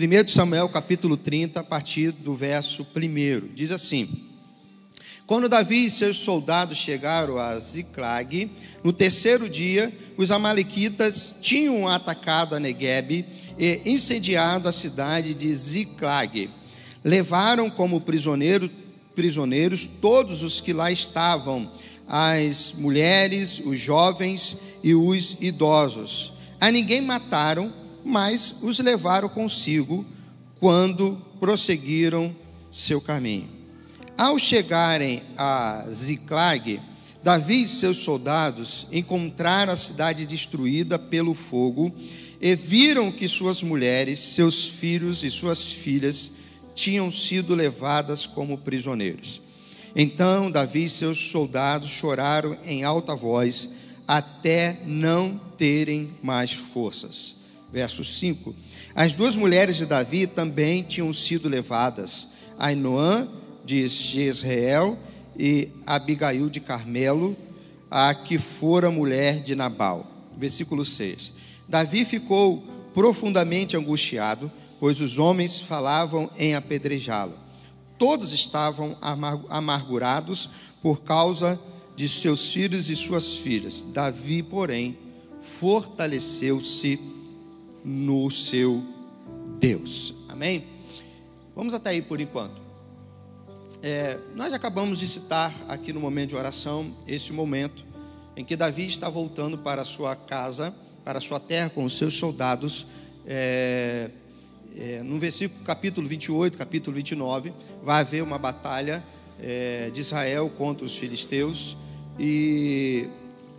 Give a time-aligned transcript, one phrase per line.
[0.00, 3.52] 1 Samuel capítulo 30, a partir do verso 1.
[3.52, 4.08] Diz assim:
[5.26, 8.48] Quando Davi e seus soldados chegaram a Ziclag,
[8.84, 13.26] no terceiro dia, os amalequitas tinham atacado a Negueb
[13.58, 16.48] e incendiado a cidade de Ziclag.
[17.02, 18.70] Levaram como prisioneiros,
[19.16, 21.68] prisioneiros todos os que lá estavam,
[22.06, 26.34] as mulheres, os jovens e os idosos.
[26.60, 27.72] A ninguém mataram,
[28.08, 30.04] mas os levaram consigo
[30.58, 32.34] quando prosseguiram
[32.72, 33.46] seu caminho.
[34.16, 36.80] Ao chegarem a Ziclag,
[37.22, 41.92] Davi e seus soldados encontraram a cidade destruída pelo fogo
[42.40, 46.32] e viram que suas mulheres, seus filhos e suas filhas
[46.74, 49.42] tinham sido levadas como prisioneiros.
[49.94, 53.68] Então Davi e seus soldados choraram em alta voz
[54.06, 57.37] até não terem mais forças
[57.72, 58.54] verso 5.
[58.94, 63.28] As duas mulheres de Davi também tinham sido levadas, Ainoã
[63.64, 64.98] de Jezreel
[65.38, 67.36] e Abigail de Carmelo,
[67.90, 70.06] a que fora mulher de Nabal.
[70.36, 71.32] Versículo 6.
[71.68, 72.62] Davi ficou
[72.94, 74.50] profundamente angustiado,
[74.80, 77.34] pois os homens falavam em apedrejá-lo.
[77.98, 78.96] Todos estavam
[79.48, 80.50] amargurados
[80.80, 81.60] por causa
[81.96, 83.84] de seus filhos e suas filhas.
[83.92, 84.96] Davi, porém,
[85.42, 87.17] fortaleceu-se
[87.84, 88.82] no seu
[89.58, 90.14] Deus.
[90.28, 90.64] Amém?
[91.54, 92.60] Vamos até aí por enquanto.
[93.82, 97.84] É, nós acabamos de citar aqui no momento de oração esse momento
[98.36, 101.96] em que Davi está voltando para a sua casa, para a sua terra com os
[101.96, 102.86] seus soldados.
[103.26, 104.10] É,
[104.76, 109.02] é, no versículo capítulo 28, capítulo 29, vai haver uma batalha
[109.40, 111.76] é, de Israel contra os filisteus
[112.18, 113.08] e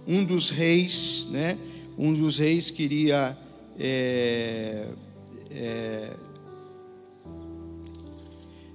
[0.07, 1.57] um dos reis, né,
[1.97, 3.37] um dos reis queria
[3.79, 4.87] é,
[5.51, 6.13] é,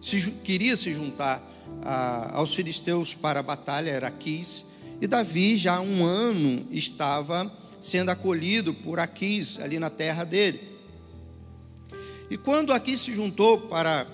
[0.01, 1.43] se, queria se juntar
[1.83, 4.65] a, aos filisteus para a batalha, era Aquis,
[5.01, 10.61] e Davi já há um ano estava sendo acolhido por Aquis ali na terra dele.
[12.31, 14.07] E quando Aquis se juntou para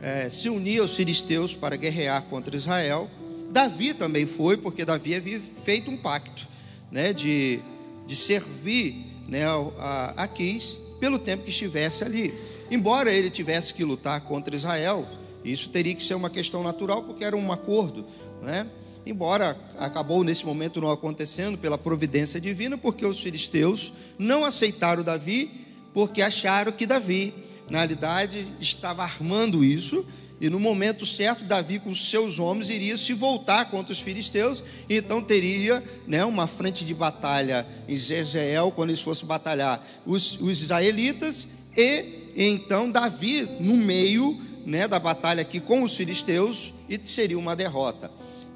[0.00, 3.10] é, se unir aos filisteus para guerrear contra Israel,
[3.50, 6.48] Davi também foi, porque Davi havia feito um pacto
[6.90, 7.60] né, de,
[8.06, 9.44] de servir né,
[9.78, 12.34] a, a Quis pelo tempo que estivesse ali.
[12.70, 15.06] Embora ele tivesse que lutar contra Israel,
[15.44, 18.04] isso teria que ser uma questão natural, porque era um acordo,
[18.42, 18.66] né?
[19.06, 25.50] Embora acabou nesse momento não acontecendo pela providência divina, porque os filisteus não aceitaram Davi,
[25.94, 27.32] porque acharam que Davi,
[27.70, 30.04] na realidade, estava armando isso
[30.40, 35.22] e no momento certo, Davi com seus homens iria se voltar contra os filisteus, então
[35.22, 41.46] teria né, uma frente de batalha em Jezreel, quando eles fossem batalhar os, os israelitas,
[41.76, 47.54] e então Davi no meio né, da batalha aqui com os filisteus, e seria uma
[47.54, 48.10] derrota.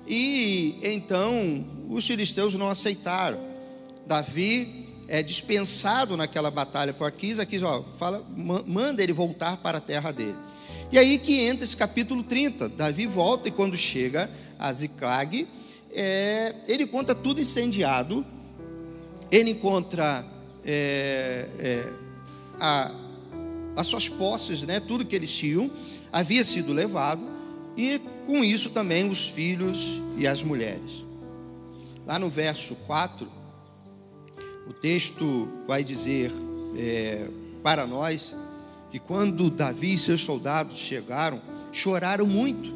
[0.07, 3.39] E então os filisteus não aceitaram.
[4.07, 8.25] Davi é dispensado naquela batalha por Aquis, Aquis ó, fala,
[8.67, 10.44] manda ele voltar para a terra dele.
[10.95, 12.69] E aí que entra esse capítulo 30.
[12.69, 15.45] Davi volta e quando chega a Ziclag,
[15.91, 18.25] é, ele conta tudo incendiado.
[19.29, 20.25] Ele encontra
[20.65, 21.93] é, é,
[22.61, 22.93] a,
[23.75, 25.69] as suas posses, né, tudo que eles tinham,
[26.13, 27.23] havia sido levado.
[27.77, 31.05] E com isso também os filhos e as mulheres.
[32.07, 33.27] Lá no verso 4,
[34.69, 36.31] o texto vai dizer
[36.79, 37.27] é,
[37.65, 38.37] para nós
[38.95, 42.73] que quando Davi e seus soldados chegaram, choraram muito.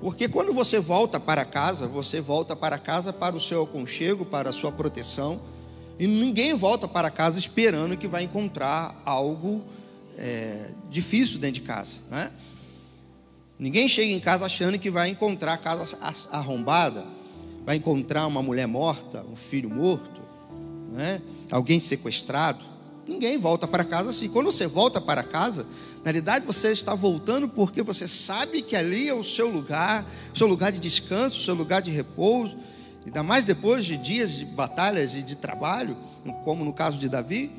[0.00, 4.50] Porque quando você volta para casa, você volta para casa para o seu aconchego, para
[4.50, 5.40] a sua proteção,
[5.96, 9.62] e ninguém volta para casa esperando que vai encontrar algo
[10.18, 12.32] é, difícil dentro de casa, né?
[13.60, 15.96] Ninguém chega em casa achando que vai encontrar a casa
[16.32, 17.04] arrombada,
[17.64, 20.20] vai encontrar uma mulher morta, um filho morto,
[20.90, 21.22] né?
[21.48, 22.74] alguém sequestrado.
[23.06, 24.28] Ninguém volta para casa assim.
[24.28, 25.64] Quando você volta para casa,
[26.04, 30.04] na realidade você está voltando porque você sabe que ali é o seu lugar,
[30.34, 32.56] seu lugar de descanso, seu lugar de repouso.
[33.04, 35.96] Ainda mais depois de dias de batalhas e de trabalho,
[36.44, 37.50] como no caso de Davi.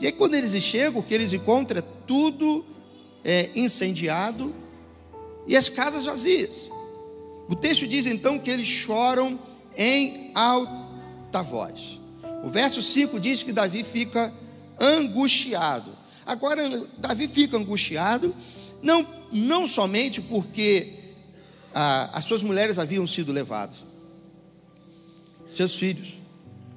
[0.00, 2.64] E aí quando eles chegam, o que eles encontram é tudo
[3.22, 4.54] é, incendiado
[5.46, 6.70] e as casas vazias.
[7.48, 9.38] O texto diz então que eles choram
[9.76, 11.98] em alta voz.
[12.42, 14.32] O verso 5 diz que Davi fica
[14.80, 15.92] angustiado.
[16.24, 16.62] Agora,
[16.98, 18.34] Davi fica angustiado,
[18.82, 20.94] não, não somente porque
[21.74, 23.84] ah, as suas mulheres haviam sido levadas,
[25.50, 26.14] seus filhos,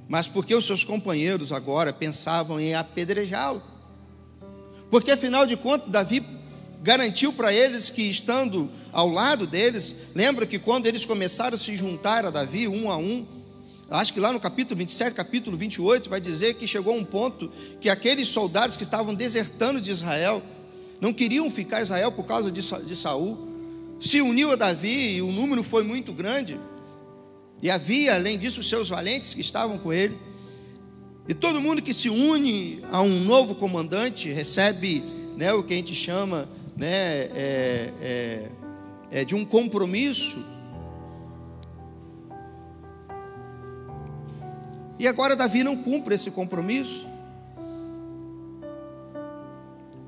[0.08, 3.62] mas porque os seus companheiros agora pensavam em apedrejá-lo.
[4.90, 6.24] Porque afinal de contas, Davi
[6.82, 11.76] garantiu para eles que estando ao lado deles, lembra que quando eles começaram a se
[11.76, 13.26] juntar a Davi um a um,
[13.90, 17.90] acho que lá no capítulo 27, capítulo 28, vai dizer que chegou um ponto que
[17.90, 20.42] aqueles soldados que estavam desertando de Israel,
[21.00, 22.64] não queriam ficar em Israel por causa de,
[22.96, 23.38] Saul,
[24.00, 26.58] se uniu a Davi e o número foi muito grande.
[27.62, 30.18] E havia, além disso, os seus valentes que estavam com ele.
[31.28, 35.04] E todo mundo que se une a um novo comandante recebe
[35.38, 38.50] né, o que a gente chama né, é, é,
[39.12, 40.53] é de um compromisso.
[45.00, 47.06] E agora Davi não cumpre esse compromisso.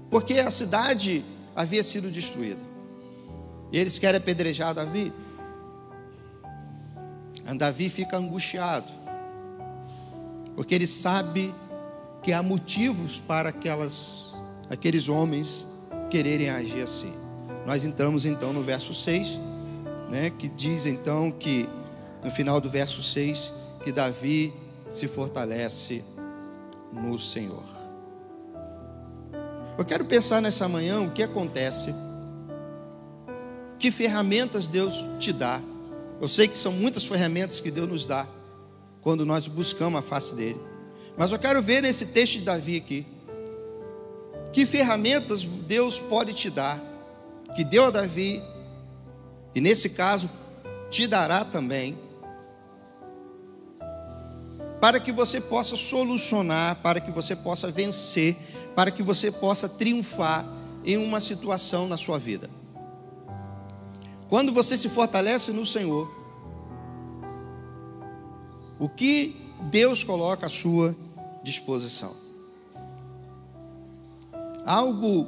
[0.10, 1.24] Porque a cidade
[1.56, 2.62] havia sido destruída.
[3.72, 5.12] E eles querem apedrejar Davi.
[7.58, 8.92] Davi fica angustiado,
[10.56, 11.54] porque ele sabe
[12.24, 14.36] que há motivos para aquelas,
[14.70, 15.66] aqueles homens
[16.10, 17.14] quererem agir assim.
[17.66, 19.40] Nós entramos então no verso 6,
[20.10, 21.70] né, que diz então que,
[22.24, 23.52] no final do verso 6,
[23.84, 24.54] que Davi
[24.90, 26.04] se fortalece
[26.92, 27.64] no Senhor.
[29.78, 31.94] Eu quero pensar nessa manhã o que acontece,
[33.78, 35.62] que ferramentas Deus te dá
[36.20, 38.26] eu sei que são muitas ferramentas que Deus nos dá
[39.02, 40.60] quando nós buscamos a face dele.
[41.18, 43.06] Mas eu quero ver nesse texto de Davi aqui
[44.54, 46.82] que ferramentas Deus pode te dar,
[47.56, 48.42] que deu a Davi
[49.54, 50.30] e nesse caso
[50.90, 51.98] te dará também,
[54.80, 58.36] para que você possa solucionar, para que você possa vencer,
[58.76, 60.46] para que você possa triunfar
[60.84, 62.50] em uma situação na sua vida.
[64.30, 66.14] Quando você se fortalece no Senhor,
[68.80, 69.36] o que
[69.72, 70.96] Deus coloca à sua
[71.44, 72.14] disposição?
[74.66, 75.28] Algo,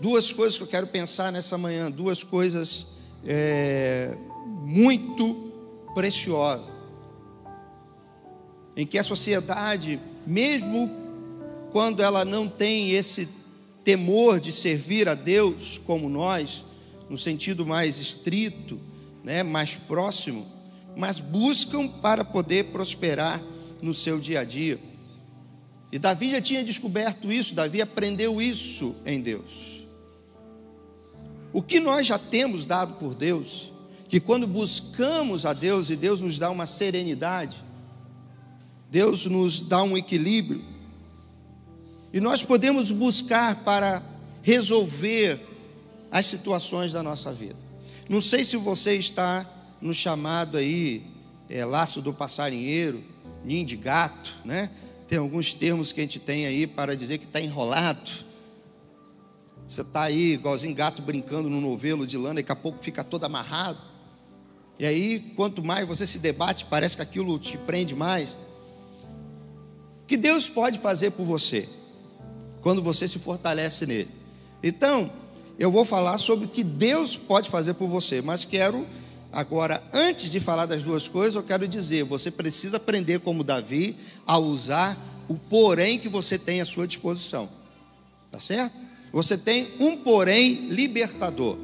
[0.00, 2.86] duas coisas que eu quero pensar nessa manhã, duas coisas
[3.24, 4.16] é,
[4.62, 5.52] muito
[5.94, 6.66] preciosas,
[8.76, 10.90] em que a sociedade, mesmo
[11.72, 13.28] quando ela não tem esse
[13.84, 16.64] temor de servir a Deus como nós,
[17.08, 18.78] no sentido mais estrito,
[19.24, 20.46] né, mais próximo,
[20.96, 23.42] mas buscam para poder prosperar
[23.82, 24.78] no seu dia a dia.
[25.92, 29.84] E Davi já tinha descoberto isso, Davi aprendeu isso em Deus.
[31.52, 33.72] O que nós já temos dado por Deus,
[34.08, 37.56] que quando buscamos a Deus e Deus nos dá uma serenidade,
[38.90, 40.60] Deus nos dá um equilíbrio,
[42.12, 44.02] e nós podemos buscar para
[44.42, 45.40] resolver
[46.10, 47.54] as situações da nossa vida.
[48.08, 49.48] Não sei se você está
[49.80, 51.04] no chamado aí,
[51.48, 53.00] é, laço do passarinheiro,
[53.44, 54.70] ninho de gato, né?
[55.06, 58.10] Tem alguns termos que a gente tem aí para dizer que está enrolado.
[59.68, 63.22] Você está aí, igualzinho gato brincando no novelo de lã, daqui a pouco fica todo
[63.22, 63.78] amarrado.
[64.80, 68.30] E aí, quanto mais você se debate, parece que aquilo te prende mais.
[70.10, 71.68] Que Deus pode fazer por você,
[72.62, 74.10] quando você se fortalece nele?
[74.60, 75.08] Então,
[75.56, 78.84] eu vou falar sobre o que Deus pode fazer por você, mas quero
[79.30, 83.96] agora, antes de falar das duas coisas, eu quero dizer, você precisa aprender como Davi
[84.26, 84.98] a usar
[85.28, 87.48] o porém que você tem à sua disposição.
[88.32, 88.74] Tá certo?
[89.12, 91.56] Você tem um porém libertador.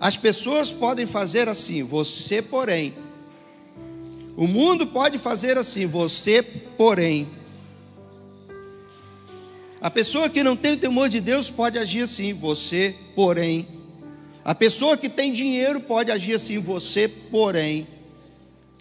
[0.00, 2.94] As pessoas podem fazer assim, você porém.
[4.40, 7.28] O mundo pode fazer assim, você porém.
[9.78, 13.68] A pessoa que não tem o temor de Deus pode agir assim, você, porém.
[14.42, 17.86] A pessoa que tem dinheiro pode agir assim, você, porém.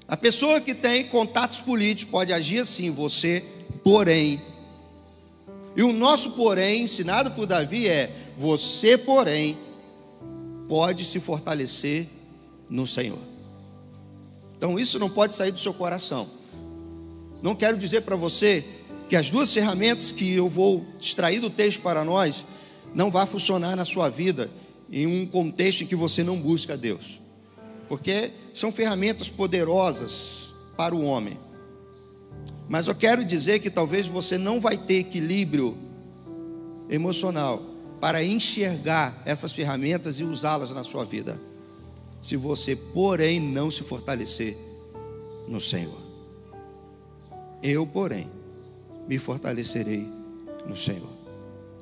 [0.07, 3.43] A pessoa que tem contatos políticos pode agir assim, você,
[3.83, 4.41] porém.
[5.75, 9.57] E o nosso porém, ensinado por Davi, é: você, porém,
[10.69, 12.07] pode se fortalecer
[12.69, 13.19] no Senhor.
[14.59, 16.29] Então isso não pode sair do seu coração.
[17.41, 18.65] Não quero dizer para você
[19.07, 22.43] que as duas ferramentas que eu vou extrair do texto para nós
[22.93, 24.51] não vá funcionar na sua vida
[24.91, 27.21] em um contexto em que você não busca Deus.
[27.87, 31.39] Porque são ferramentas poderosas para o homem.
[32.67, 35.77] Mas eu quero dizer que talvez você não vai ter equilíbrio
[36.89, 37.63] emocional
[38.01, 41.39] para enxergar essas ferramentas e usá-las na sua vida.
[42.21, 44.57] Se você, porém, não se fortalecer
[45.47, 45.99] no Senhor.
[47.61, 48.27] Eu, porém,
[49.07, 50.07] me fortalecerei
[50.67, 51.09] no Senhor.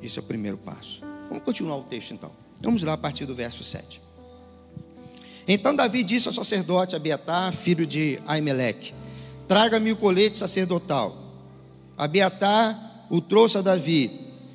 [0.02, 1.02] Esse é o primeiro passo.
[1.28, 2.32] Vamos continuar o texto então.
[2.62, 4.02] Vamos lá a partir do verso 7.
[5.48, 8.94] Então Davi disse ao sacerdote Abiatar, filho de Aimeleque:
[9.48, 11.18] Traga-me o colete sacerdotal.
[11.98, 14.12] Abiatar o trouxe a Davi.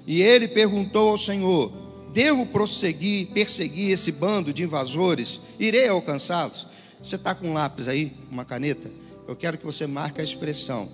[0.06, 1.72] E ele perguntou ao Senhor:
[2.12, 5.40] Devo prosseguir, perseguir esse bando de invasores?
[5.62, 6.66] Irei alcançá-los?
[7.00, 8.90] Você está com um lápis aí, uma caneta?
[9.28, 10.88] Eu quero que você marque a expressão.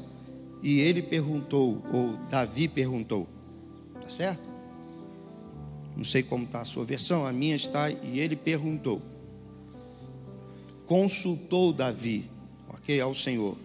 [0.62, 3.26] E ele perguntou, ou Davi perguntou.
[3.94, 4.42] Tá certo?
[5.96, 9.00] Não sei como está a sua versão, a minha está, e ele perguntou.
[10.84, 12.28] Consultou Davi,
[12.68, 13.56] ok, ao Senhor.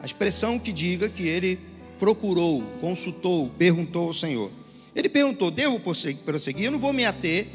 [0.00, 1.58] A expressão que diga que ele
[1.98, 4.52] procurou, consultou, perguntou ao Senhor.
[4.94, 6.66] Ele perguntou: devo prosseguir?
[6.66, 7.48] Eu não vou me ater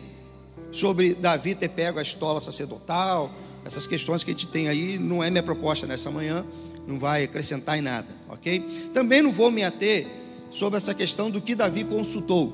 [0.72, 3.31] sobre Davi ter pego a estola sacerdotal,
[3.63, 6.45] essas questões que a gente tem aí, não é minha proposta nessa manhã,
[6.88, 8.91] não vai acrescentar em nada, ok?
[8.93, 10.05] Também não vou me ater
[10.51, 12.53] sobre essa questão do que Davi consultou,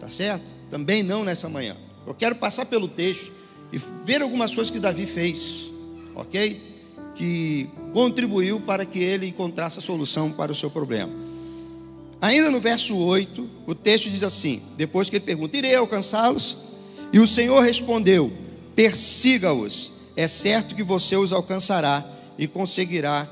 [0.00, 0.44] tá certo?
[0.70, 1.76] Também não nessa manhã.
[2.06, 3.30] Eu quero passar pelo texto
[3.72, 5.70] e ver algumas coisas que Davi fez,
[6.14, 6.60] ok?
[7.14, 11.12] Que contribuiu para que ele encontrasse a solução para o seu problema.
[12.20, 16.56] Ainda no verso 8, o texto diz assim: depois que ele pergunta, irei alcançá-los?
[17.12, 18.32] E o Senhor respondeu:
[18.74, 22.04] persiga-os, é certo que você os alcançará
[22.38, 23.28] e conseguirá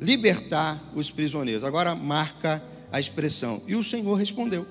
[0.00, 1.64] libertar os prisioneiros.
[1.64, 3.60] Agora marca a expressão.
[3.66, 4.66] E o Senhor respondeu.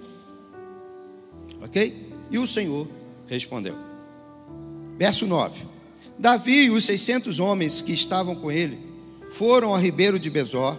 [1.62, 2.12] Ok?
[2.32, 2.88] E o Senhor
[3.28, 3.76] respondeu.
[4.98, 5.62] Verso 9:
[6.18, 8.80] Davi e os 600 homens que estavam com ele
[9.32, 10.78] foram ao ribeiro de Besor,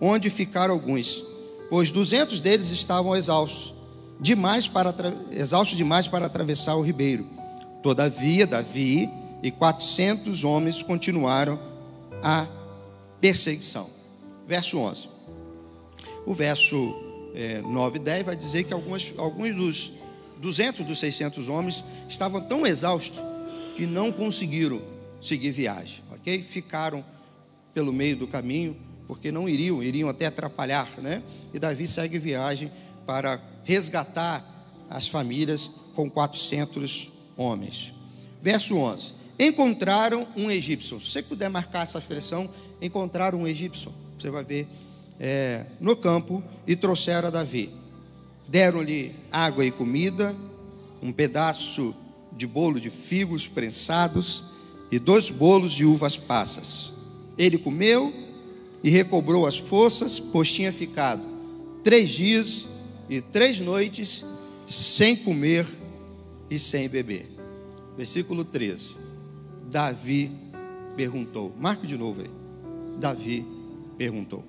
[0.00, 1.24] onde ficaram alguns,
[1.68, 3.74] pois 200 deles estavam exaustos,
[4.20, 4.94] demais para
[5.30, 7.26] exaustos demais para atravessar o ribeiro.
[7.82, 9.08] Todavia, Davi
[9.42, 11.58] e 400 homens continuaram
[12.22, 12.46] a
[13.20, 13.88] perseguição.
[14.46, 15.08] Verso 11.
[16.24, 16.94] O verso
[17.34, 19.92] é, 9 e 10 vai dizer que algumas, alguns dos
[20.38, 23.20] 200 dos 600 homens estavam tão exaustos
[23.76, 24.80] que não conseguiram
[25.20, 26.42] seguir viagem, ok?
[26.42, 27.04] Ficaram
[27.74, 31.22] pelo meio do caminho, porque não iriam, iriam até atrapalhar, né?
[31.52, 32.70] E Davi segue viagem
[33.06, 34.42] para resgatar
[34.88, 37.92] as famílias com 400 homens.
[38.40, 41.00] Verso 11: Encontraram um egípcio.
[41.00, 42.48] Se você puder marcar essa expressão,
[42.80, 43.92] encontraram um egípcio.
[44.18, 44.68] Você vai ver
[45.20, 47.70] é, no campo e trouxeram a Davi.
[48.48, 50.34] Deram-lhe água e comida,
[51.02, 51.94] um pedaço
[52.32, 54.44] de bolo de figos prensados
[54.92, 56.92] e dois bolos de uvas passas.
[57.36, 58.14] Ele comeu
[58.84, 61.22] e recobrou as forças, pois tinha ficado
[61.82, 62.75] três dias
[63.08, 64.24] e três noites
[64.66, 65.66] sem comer
[66.50, 67.26] e sem beber.
[67.96, 68.96] Versículo 13.
[69.64, 70.30] Davi
[70.96, 71.52] perguntou.
[71.58, 72.30] Marca de novo aí.
[72.98, 73.46] Davi
[73.96, 74.44] perguntou: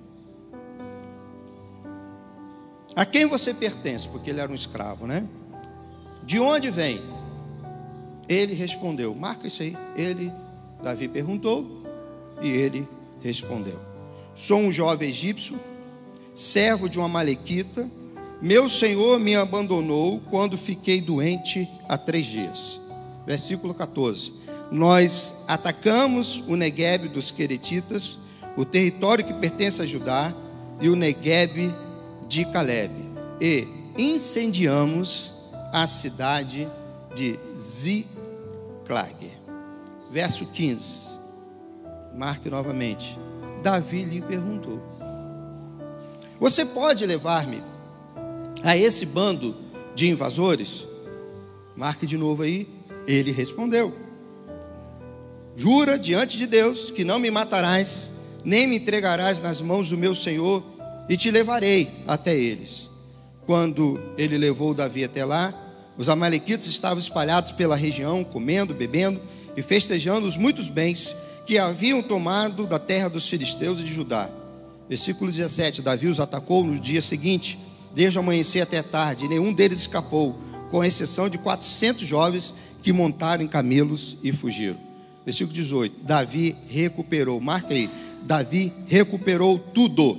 [2.94, 4.08] A quem você pertence?
[4.08, 5.28] Porque ele era um escravo, né?
[6.24, 7.00] De onde vem?
[8.28, 9.14] Ele respondeu.
[9.14, 9.76] Marca isso aí.
[9.96, 10.32] Ele,
[10.82, 11.84] Davi perguntou
[12.42, 12.86] e ele
[13.20, 13.78] respondeu:
[14.34, 15.58] Sou um jovem egípcio,
[16.34, 17.88] servo de uma malequita.
[18.40, 22.80] Meu senhor me abandonou quando fiquei doente há três dias.
[23.26, 24.32] Versículo 14.
[24.70, 28.18] Nós atacamos o Negueb dos Queretitas
[28.58, 30.34] o território que pertence a Judá
[30.80, 31.72] e o Negueb
[32.28, 32.92] de Caleb.
[33.40, 35.32] E incendiamos
[35.72, 36.68] a cidade
[37.14, 39.30] de Ziclag.
[40.10, 41.18] Verso 15.
[42.16, 43.16] Marque novamente.
[43.62, 44.82] Davi lhe perguntou:
[46.40, 47.62] Você pode levar-me
[48.62, 49.54] a esse bando
[49.94, 50.86] de invasores?
[51.76, 52.68] Marque de novo aí.
[53.06, 53.94] Ele respondeu:
[55.56, 60.14] Jura diante de Deus que não me matarás nem me entregarás nas mãos do meu
[60.14, 60.62] senhor,
[61.08, 62.88] e te levarei até eles.
[63.44, 65.54] Quando ele levou Davi até lá,
[65.96, 69.20] os amalequitas estavam espalhados pela região, comendo, bebendo
[69.56, 71.14] e festejando os muitos bens
[71.46, 74.30] que haviam tomado da terra dos filisteus e de Judá.
[74.88, 77.58] Versículo 17: Davi os atacou no dia seguinte,
[77.94, 80.38] desde o amanhecer até tarde, nenhum deles escapou,
[80.70, 84.78] com exceção de 400 jovens que montaram em camelos e fugiram.
[85.24, 87.90] Versículo 18: Davi recuperou, marca aí,
[88.22, 90.18] Davi recuperou tudo.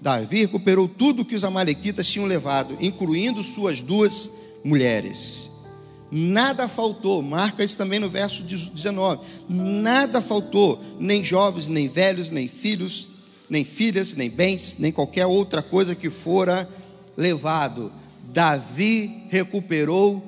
[0.00, 4.30] Davi recuperou tudo que os amalequitas tinham levado, incluindo suas duas
[4.64, 5.50] mulheres.
[6.10, 9.20] Nada faltou, marca isso também no verso 19.
[9.48, 13.08] Nada faltou, nem jovens, nem velhos, nem filhos,
[13.48, 16.68] nem filhas, nem bens, nem qualquer outra coisa que fora
[17.20, 17.92] levado.
[18.32, 20.22] Davi recuperou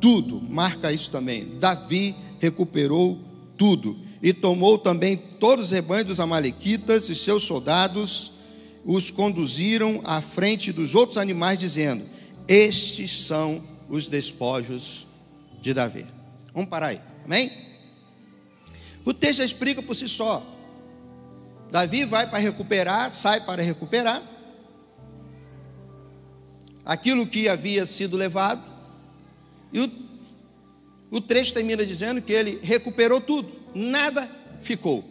[0.00, 1.58] tudo, marca isso também.
[1.58, 3.18] Davi recuperou
[3.56, 8.32] tudo e tomou também todos os rebanhos dos Amalequitas e seus soldados,
[8.84, 12.04] os conduziram à frente dos outros animais, dizendo:
[12.46, 15.06] Estes são os despojos
[15.60, 16.06] de Davi.
[16.52, 17.50] Vamos parar aí, amém?
[19.04, 20.44] O texto explica por si só.
[21.70, 24.22] Davi vai para recuperar, sai para recuperar.
[26.88, 28.62] Aquilo que havia sido levado.
[29.70, 29.90] E o,
[31.10, 34.26] o trecho termina dizendo que ele recuperou tudo, nada
[34.62, 35.04] ficou.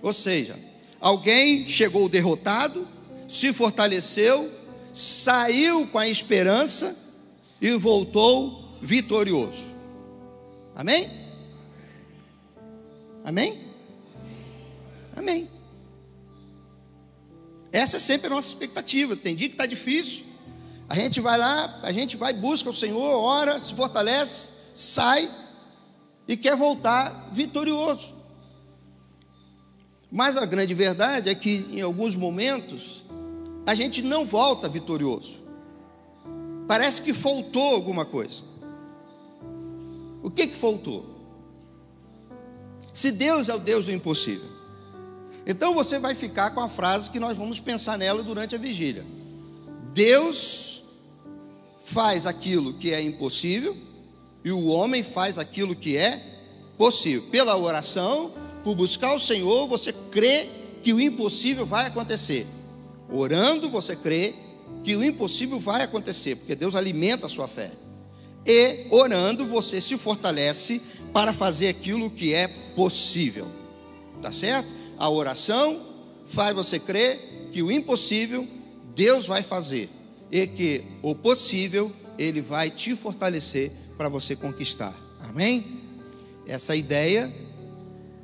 [0.00, 0.56] Ou seja,
[1.00, 2.86] alguém chegou derrotado,
[3.26, 4.48] se fortaleceu,
[4.94, 6.96] saiu com a esperança
[7.60, 9.74] e voltou vitorioso.
[10.76, 11.10] Amém?
[13.24, 13.58] Amém?
[15.16, 15.50] Amém.
[17.72, 19.16] Essa é sempre a nossa expectativa.
[19.16, 20.27] Tem dia que está difícil.
[20.88, 25.30] A gente vai lá, a gente vai, busca o Senhor, ora, se fortalece, sai
[26.26, 28.14] e quer voltar vitorioso.
[30.10, 33.04] Mas a grande verdade é que em alguns momentos
[33.66, 35.42] a gente não volta vitorioso.
[36.66, 38.42] Parece que faltou alguma coisa.
[40.22, 41.04] O que que faltou?
[42.94, 44.48] Se Deus é o Deus do impossível,
[45.46, 49.04] então você vai ficar com a frase que nós vamos pensar nela durante a vigília.
[49.92, 50.77] Deus
[51.88, 53.74] faz aquilo que é impossível
[54.44, 56.22] e o homem faz aquilo que é
[56.76, 57.22] possível.
[57.30, 58.30] Pela oração,
[58.62, 60.48] por buscar o Senhor, você crê
[60.82, 62.46] que o impossível vai acontecer.
[63.10, 64.34] Orando, você crê
[64.84, 67.72] que o impossível vai acontecer, porque Deus alimenta a sua fé.
[68.46, 73.46] E orando, você se fortalece para fazer aquilo que é possível.
[74.20, 74.68] Tá certo?
[74.98, 75.80] A oração
[76.28, 78.46] faz você crer que o impossível
[78.94, 79.88] Deus vai fazer
[80.30, 84.94] e que o possível ele vai te fortalecer para você conquistar.
[85.20, 85.64] Amém?
[86.46, 87.32] Essa ideia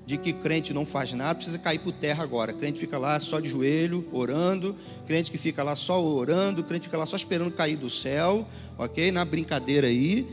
[0.06, 2.52] de que crente não faz nada precisa cair por terra agora.
[2.52, 4.76] Crente fica lá só de joelho, orando.
[5.06, 6.62] Crente que fica lá só orando.
[6.62, 8.46] Crente fica lá só esperando cair do céu,
[8.78, 9.10] ok?
[9.10, 10.26] Na brincadeira aí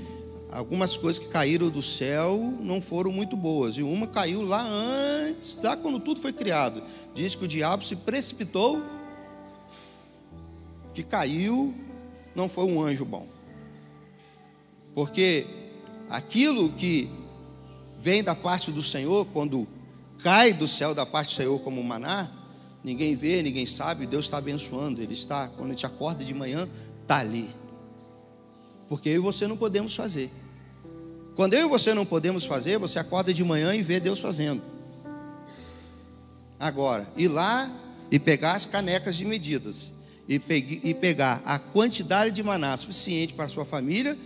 [0.51, 3.75] algumas coisas que caíram do céu não foram muito boas.
[3.75, 6.83] E uma caiu lá antes, lá quando tudo foi criado.
[7.15, 8.83] Diz que o diabo se precipitou,
[10.93, 11.73] que caiu,
[12.35, 13.27] não foi um anjo bom.
[14.93, 15.45] Porque
[16.09, 17.09] aquilo que
[17.99, 19.67] vem da parte do Senhor, quando
[20.23, 22.29] cai do céu da parte do Senhor como maná,
[22.83, 26.67] ninguém vê, ninguém sabe, Deus está abençoando, Ele está, quando a gente acorda de manhã,
[27.01, 27.49] está ali.
[28.89, 30.29] Porque eu e você não podemos fazer.
[31.35, 34.61] Quando eu e você não podemos fazer, você acorda de manhã e vê Deus fazendo.
[36.59, 37.71] Agora, ir lá
[38.11, 39.91] e pegar as canecas de medidas
[40.27, 40.41] e,
[40.83, 44.17] e pegar a quantidade de maná suficiente para sua família.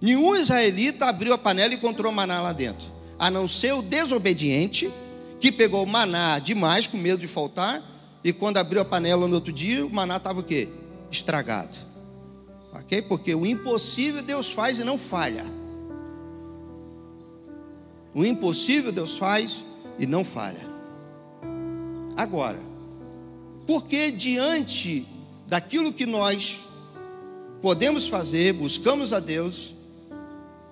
[0.00, 2.86] Nenhum israelita abriu a panela e encontrou maná lá dentro,
[3.18, 4.90] a não ser o desobediente
[5.40, 7.82] que pegou maná demais com medo de faltar
[8.22, 10.68] e quando abriu a panela no outro dia, o maná estava o quê?
[11.10, 11.76] Estragado.
[12.72, 13.02] Ok?
[13.02, 15.44] Porque o impossível Deus faz e não falha.
[18.14, 19.64] O impossível Deus faz
[19.98, 20.66] e não falha.
[22.16, 22.58] Agora,
[23.68, 25.06] porque diante
[25.46, 26.60] daquilo que nós
[27.60, 29.74] podemos fazer, buscamos a Deus,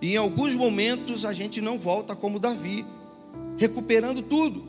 [0.00, 2.86] e em alguns momentos a gente não volta como Davi,
[3.58, 4.64] recuperando tudo,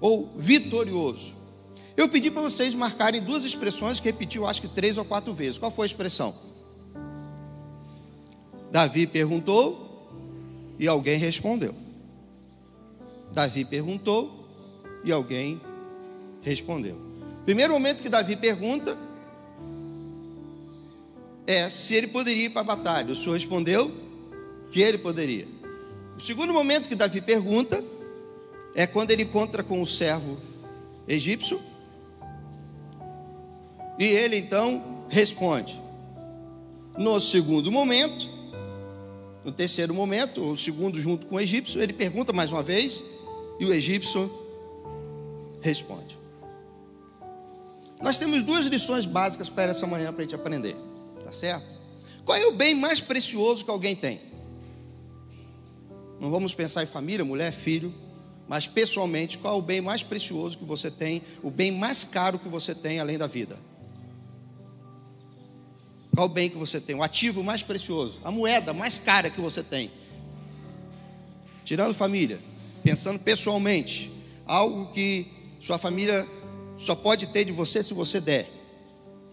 [0.00, 1.34] ou vitorioso.
[1.96, 5.58] Eu pedi para vocês marcarem duas expressões que repetiu, acho que três ou quatro vezes.
[5.58, 6.32] Qual foi a expressão?
[8.70, 10.06] Davi perguntou
[10.78, 11.74] e alguém respondeu.
[13.32, 14.46] Davi perguntou
[15.04, 15.60] e alguém
[16.42, 16.96] respondeu.
[17.44, 18.96] Primeiro momento que Davi pergunta
[21.46, 23.12] é se ele poderia ir para a batalha.
[23.12, 23.90] O Senhor respondeu
[24.70, 25.48] que ele poderia.
[26.16, 27.82] O segundo momento que Davi pergunta
[28.74, 30.38] é quando ele encontra com o servo
[31.08, 31.60] egípcio
[33.98, 35.78] e ele então responde.
[36.96, 38.28] No segundo momento,
[39.44, 43.02] no terceiro momento, o segundo junto com o egípcio, ele pergunta mais uma vez
[43.58, 44.30] e o egípcio
[45.60, 46.19] responde.
[48.00, 50.76] Nós temos duas lições básicas para essa manhã para a gente aprender,
[51.22, 51.66] tá certo?
[52.24, 54.20] Qual é o bem mais precioso que alguém tem?
[56.20, 57.94] Não vamos pensar em família, mulher, filho,
[58.48, 62.38] mas pessoalmente, qual é o bem mais precioso que você tem, o bem mais caro
[62.38, 63.58] que você tem além da vida?
[66.14, 66.96] Qual o bem que você tem?
[66.96, 69.90] O ativo mais precioso, a moeda mais cara que você tem.
[71.64, 72.38] Tirando família,
[72.82, 74.10] pensando pessoalmente,
[74.44, 75.26] algo que
[75.60, 76.26] sua família
[76.80, 78.50] só pode ter de você se você der.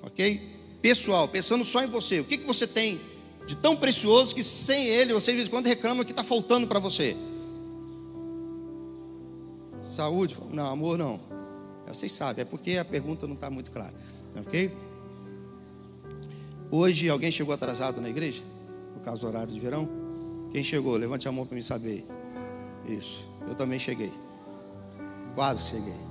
[0.03, 0.39] Ok?
[0.81, 2.99] Pessoal, pensando só em você, o que, que você tem
[3.47, 6.67] de tão precioso que sem ele você de vez em quando reclama que está faltando
[6.67, 7.15] para você?
[9.81, 10.37] Saúde?
[10.51, 11.19] Não, amor não.
[11.87, 13.93] Vocês sabem, é porque a pergunta não está muito clara.
[14.35, 14.69] Ok?
[16.69, 18.41] Hoje alguém chegou atrasado na igreja?
[18.93, 19.89] Por causa do horário de verão?
[20.51, 20.97] Quem chegou?
[20.97, 22.05] Levante a mão para me saber.
[22.85, 23.25] Isso.
[23.47, 24.11] Eu também cheguei.
[25.33, 26.06] Quase cheguei.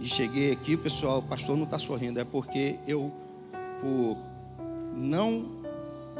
[0.00, 3.12] E cheguei aqui, pessoal, o pastor não está sorrindo, é porque eu,
[3.82, 4.16] por
[4.96, 5.60] não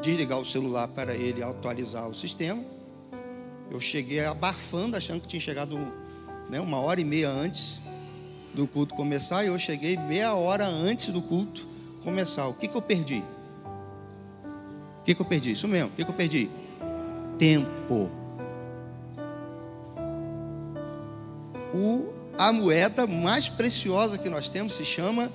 [0.02, 2.62] desligar o celular para ele atualizar o sistema,
[3.70, 5.78] eu cheguei abafando, achando que tinha chegado
[6.50, 7.80] né, uma hora e meia antes
[8.52, 11.66] do culto começar, e eu cheguei meia hora antes do culto
[12.04, 12.48] começar.
[12.48, 13.24] O que, que eu perdi?
[14.98, 15.52] O que, que eu perdi?
[15.52, 16.50] Isso mesmo, o que, que eu perdi?
[17.38, 18.10] Tempo.
[21.72, 25.30] O, a moeda mais preciosa que nós temos se chama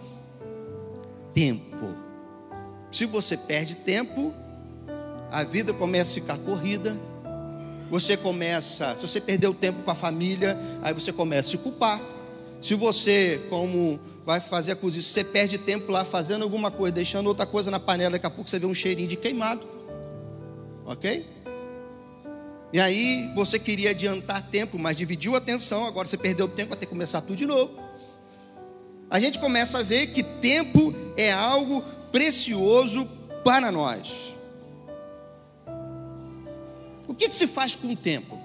[1.35, 1.95] tempo.
[2.89, 4.33] Se você perde tempo,
[5.31, 6.97] a vida começa a ficar corrida.
[7.91, 12.01] Você começa, se você perdeu tempo com a família, aí você começa a se culpar.
[12.59, 17.27] Se você, como vai fazer a cozinha, você perde tempo lá fazendo alguma coisa, deixando
[17.27, 19.61] outra coisa na panela, daqui a pouco você vê um cheirinho de queimado.
[20.83, 21.23] Ok?
[22.73, 26.85] E aí você queria adiantar tempo, mas dividiu a atenção, agora você perdeu tempo, que
[26.85, 27.71] começar tudo de novo.
[29.09, 33.07] A gente começa a ver que tempo é algo precioso
[33.43, 34.35] para nós.
[37.07, 38.39] O que, que se faz com o tempo?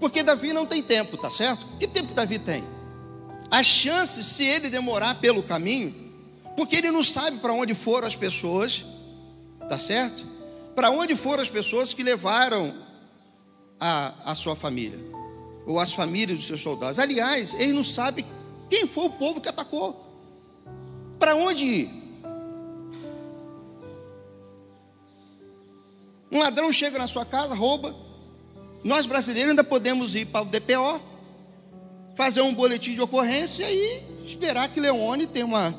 [0.00, 1.66] Porque Davi não tem tempo, tá certo?
[1.78, 2.64] Que tempo Davi tem?
[3.50, 5.94] As chances, se ele demorar pelo caminho,
[6.56, 8.84] porque ele não sabe para onde foram as pessoas,
[9.68, 10.24] tá certo?
[10.78, 12.72] Para onde foram as pessoas que levaram
[13.80, 14.96] a, a sua família,
[15.66, 17.00] ou as famílias dos seus soldados.
[17.00, 18.24] Aliás, ele não sabe
[18.70, 20.00] quem foi o povo que atacou,
[21.18, 21.90] para onde ir.
[26.30, 27.92] Um ladrão chega na sua casa, rouba.
[28.84, 31.00] Nós brasileiros ainda podemos ir para o DPO,
[32.14, 35.76] fazer um boletim de ocorrência e esperar que Leone tenha uma,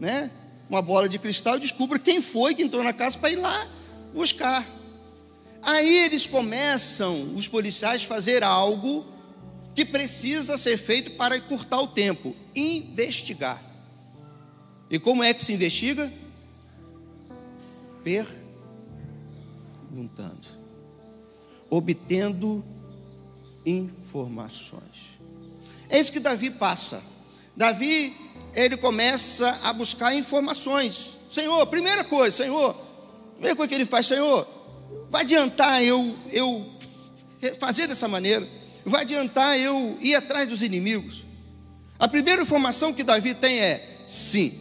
[0.00, 0.32] né,
[0.68, 3.75] uma bola de cristal e descubra quem foi que entrou na casa para ir lá
[4.16, 4.66] buscar.
[5.62, 9.04] Aí eles começam, os policiais, fazer algo
[9.74, 13.62] que precisa ser feito para encurtar o tempo: investigar.
[14.90, 16.10] E como é que se investiga?
[18.02, 18.38] Perguntando,
[21.68, 22.64] obtendo
[23.64, 25.18] informações.
[25.88, 27.02] É isso que Davi passa.
[27.56, 28.14] Davi,
[28.54, 31.16] ele começa a buscar informações.
[31.28, 32.85] Senhor, primeira coisa, Senhor,
[33.36, 34.46] primeira coisa que ele faz, Senhor,
[35.10, 36.66] vai adiantar eu, eu
[37.58, 38.46] fazer dessa maneira?
[38.84, 41.22] Vai adiantar eu ir atrás dos inimigos?
[41.98, 44.58] A primeira informação que Davi tem é: sim,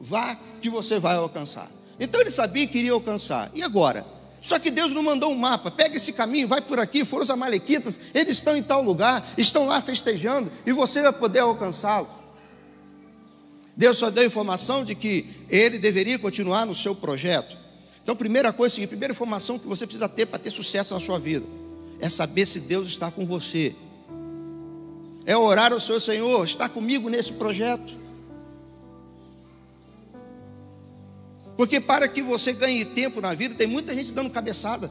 [0.00, 1.70] vá que você vai alcançar.
[2.00, 3.50] Então ele sabia que iria alcançar.
[3.54, 4.04] E agora?
[4.40, 5.70] Só que Deus não mandou um mapa.
[5.70, 7.04] Pega esse caminho, vai por aqui.
[7.04, 11.40] Foram os Amalequitas, eles estão em tal lugar, estão lá festejando e você vai poder
[11.40, 12.08] alcançá-lo.
[13.76, 17.63] Deus só deu informação de que ele deveria continuar no seu projeto.
[18.04, 21.00] Então, primeira coisa, é a primeira informação que você precisa ter para ter sucesso na
[21.00, 21.44] sua vida
[22.04, 23.74] é saber se Deus está com você.
[25.24, 27.94] É orar ao seu Senhor, está comigo nesse projeto.
[31.56, 34.90] Porque para que você ganhe tempo na vida, tem muita gente dando cabeçada.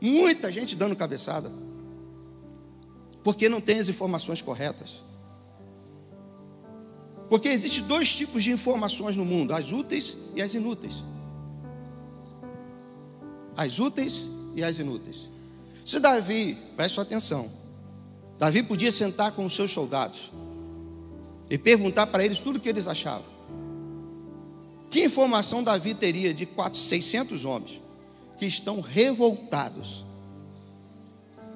[0.00, 1.52] Muita gente dando cabeçada.
[3.22, 5.03] Porque não tem as informações corretas.
[7.34, 11.02] Porque existem dois tipos de informações no mundo: as úteis e as inúteis.
[13.56, 15.28] As úteis e as inúteis.
[15.84, 17.50] Se Davi, preste atenção,
[18.38, 20.30] Davi podia sentar com os seus soldados
[21.50, 23.26] e perguntar para eles tudo o que eles achavam.
[24.88, 27.80] Que informação Davi teria de 400, 600 homens
[28.38, 30.04] que estão revoltados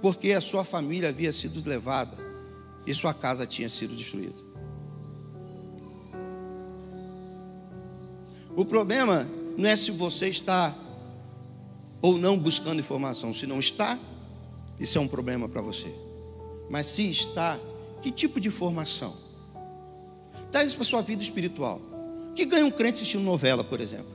[0.03, 2.19] porque a sua família havia sido levada
[2.85, 4.48] e sua casa tinha sido destruída?
[8.59, 9.25] O problema
[9.57, 10.77] não é se você está
[12.03, 13.33] ou não buscando informação.
[13.33, 13.97] Se não está,
[14.81, 15.87] isso é um problema para você.
[16.69, 17.57] Mas se está,
[18.03, 19.15] que tipo de informação?
[20.51, 21.81] Traz isso para a sua vida espiritual.
[22.31, 24.11] O que ganha um crente assistindo novela, por exemplo?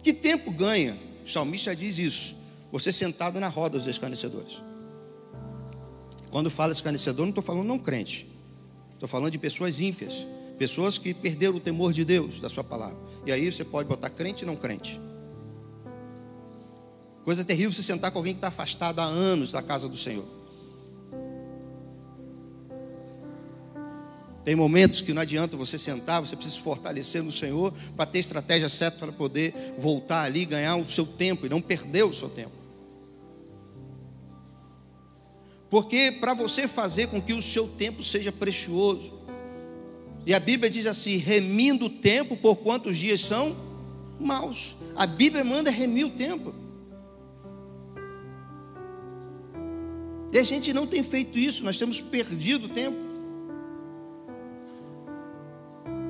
[0.00, 0.96] Que tempo ganha?
[1.26, 2.36] O salmista diz isso.
[2.70, 4.62] Você sentado na roda dos escarnecedores.
[6.30, 8.28] Quando fala escarnecedor, não estou falando não crente.
[8.92, 10.14] Estou falando de pessoas ímpias.
[10.58, 12.98] Pessoas que perderam o temor de Deus, da sua palavra.
[13.26, 15.00] E aí você pode botar crente e não crente.
[17.24, 20.24] Coisa terrível você sentar com alguém que está afastado há anos da casa do Senhor.
[24.44, 28.18] Tem momentos que não adianta você sentar, você precisa se fortalecer no Senhor para ter
[28.18, 32.28] estratégia certa para poder voltar ali ganhar o seu tempo e não perder o seu
[32.28, 32.52] tempo.
[35.70, 39.23] Porque para você fazer com que o seu tempo seja precioso,
[40.26, 43.54] e a Bíblia diz assim: remindo o tempo, por quantos dias são
[44.18, 44.74] maus.
[44.96, 46.54] A Bíblia manda remir o tempo.
[50.32, 52.96] E a gente não tem feito isso, nós temos perdido tempo.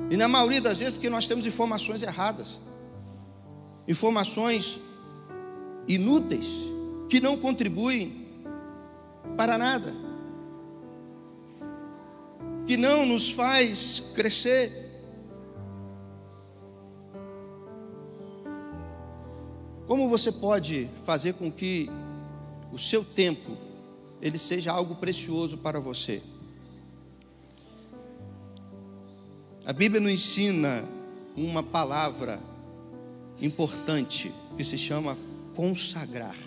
[0.09, 2.59] E na maioria das vezes, porque nós temos informações erradas,
[3.87, 4.79] informações
[5.87, 6.47] inúteis,
[7.09, 8.25] que não contribuem
[9.37, 9.93] para nada,
[12.65, 14.85] que não nos faz crescer.
[19.87, 21.89] Como você pode fazer com que
[22.71, 23.55] o seu tempo
[24.21, 26.21] ele seja algo precioso para você?
[29.63, 30.83] A Bíblia nos ensina
[31.35, 32.39] uma palavra
[33.39, 35.17] importante que se chama
[35.55, 36.37] consagrar.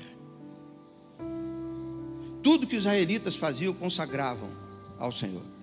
[2.42, 4.48] Tudo que os israelitas faziam, consagravam
[4.98, 5.57] ao Senhor.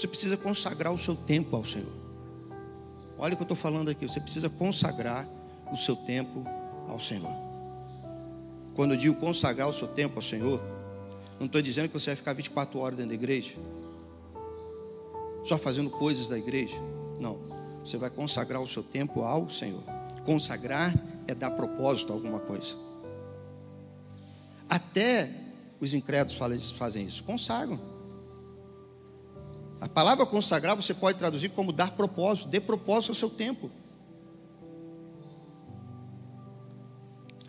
[0.00, 1.92] Você precisa consagrar o seu tempo ao Senhor.
[3.18, 4.08] Olha o que eu estou falando aqui.
[4.08, 5.28] Você precisa consagrar
[5.70, 6.42] o seu tempo
[6.88, 7.30] ao Senhor.
[8.74, 10.58] Quando eu digo consagrar o seu tempo ao Senhor,
[11.38, 13.52] não estou dizendo que você vai ficar 24 horas dentro da igreja,
[15.44, 16.76] só fazendo coisas da igreja.
[17.20, 17.38] Não.
[17.84, 19.82] Você vai consagrar o seu tempo ao Senhor.
[20.24, 20.94] Consagrar
[21.28, 22.74] é dar propósito a alguma coisa.
[24.66, 25.30] Até
[25.78, 27.89] os incrédulos fazem isso, consagram.
[29.80, 33.70] A palavra consagrar você pode traduzir como dar propósito, dê propósito ao seu tempo.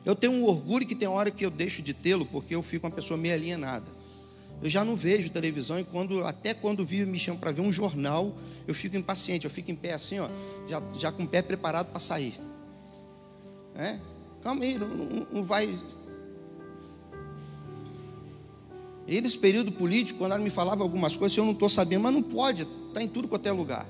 [0.03, 2.87] Eu tenho um orgulho que tem hora que eu deixo de tê-lo porque eu fico
[2.87, 3.85] uma pessoa meio alienada.
[4.61, 7.73] Eu já não vejo televisão e quando, até quando vivo me chamam para ver um
[7.73, 8.33] jornal,
[8.67, 10.29] eu fico impaciente, eu fico em pé assim, ó,
[10.67, 12.39] já, já com o pé preparado para sair.
[13.75, 13.99] É?
[14.43, 15.67] Calma aí, não, não, não vai.
[19.07, 22.13] E nesse período político, quando ela me falava algumas coisas, eu não estou sabendo, mas
[22.13, 23.87] não pode, está em tudo quanto é lugar.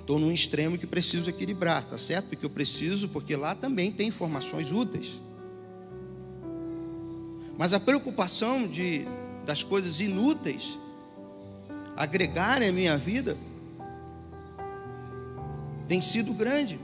[0.00, 2.30] Estou num extremo que preciso equilibrar, tá certo?
[2.30, 5.20] Porque eu preciso, porque lá também tem informações úteis.
[7.56, 9.06] Mas a preocupação de
[9.44, 10.78] das coisas inúteis
[11.96, 13.36] agregarem a minha vida
[15.86, 16.78] tem sido grande,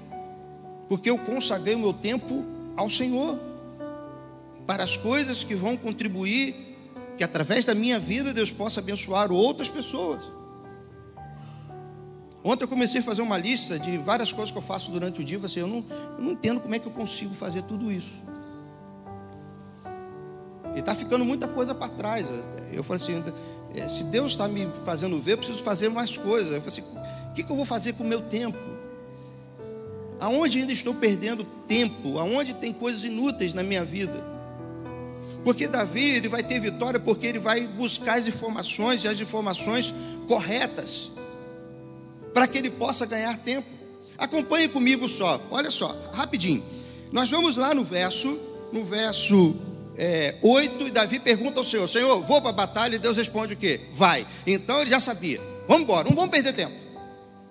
[0.88, 2.44] porque eu consagrei o meu tempo
[2.76, 3.38] ao Senhor
[4.66, 6.54] para as coisas que vão contribuir,
[7.16, 10.20] que através da minha vida Deus possa abençoar outras pessoas.
[12.44, 15.24] Ontem eu comecei a fazer uma lista de várias coisas que eu faço durante o
[15.24, 15.36] dia.
[15.42, 15.84] Assim, eu, não,
[16.16, 18.22] eu não entendo como é que eu consigo fazer tudo isso.
[20.74, 22.24] E está ficando muita coisa para trás.
[22.72, 23.24] Eu falei assim:
[23.74, 26.52] é, se Deus está me fazendo ver, eu preciso fazer mais coisas.
[26.52, 26.82] Eu falei assim:
[27.30, 28.58] o que, que eu vou fazer com o meu tempo?
[30.20, 32.18] Aonde ainda estou perdendo tempo?
[32.18, 34.35] Aonde tem coisas inúteis na minha vida?
[35.46, 39.94] Porque Davi ele vai ter vitória porque ele vai buscar as informações e as informações
[40.26, 41.12] corretas
[42.34, 43.68] para que ele possa ganhar tempo.
[44.18, 45.40] Acompanhe comigo só.
[45.48, 46.64] Olha só, rapidinho.
[47.12, 48.36] Nós vamos lá no verso,
[48.72, 49.54] no verso
[49.96, 52.96] é, 8, e Davi pergunta ao Senhor: Senhor, vou para a batalha?
[52.96, 53.82] E Deus responde o quê?
[53.94, 54.26] Vai.
[54.44, 56.74] Então ele já sabia: vamos embora, não vamos perder tempo.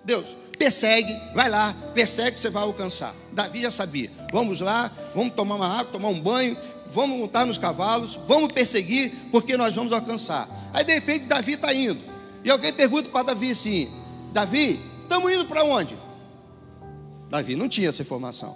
[0.03, 3.15] Deus, persegue, vai lá, persegue, você vai alcançar.
[3.31, 6.58] Davi já sabia: vamos lá, vamos tomar uma água, tomar um banho,
[6.95, 10.49] vamos montar nos cavalos, vamos perseguir, porque nós vamos alcançar.
[10.73, 11.99] Aí de repente Davi está indo,
[12.43, 13.89] e alguém pergunta para Davi assim:
[14.31, 15.97] Davi, estamos indo para onde?
[17.29, 18.55] Davi não tinha essa informação.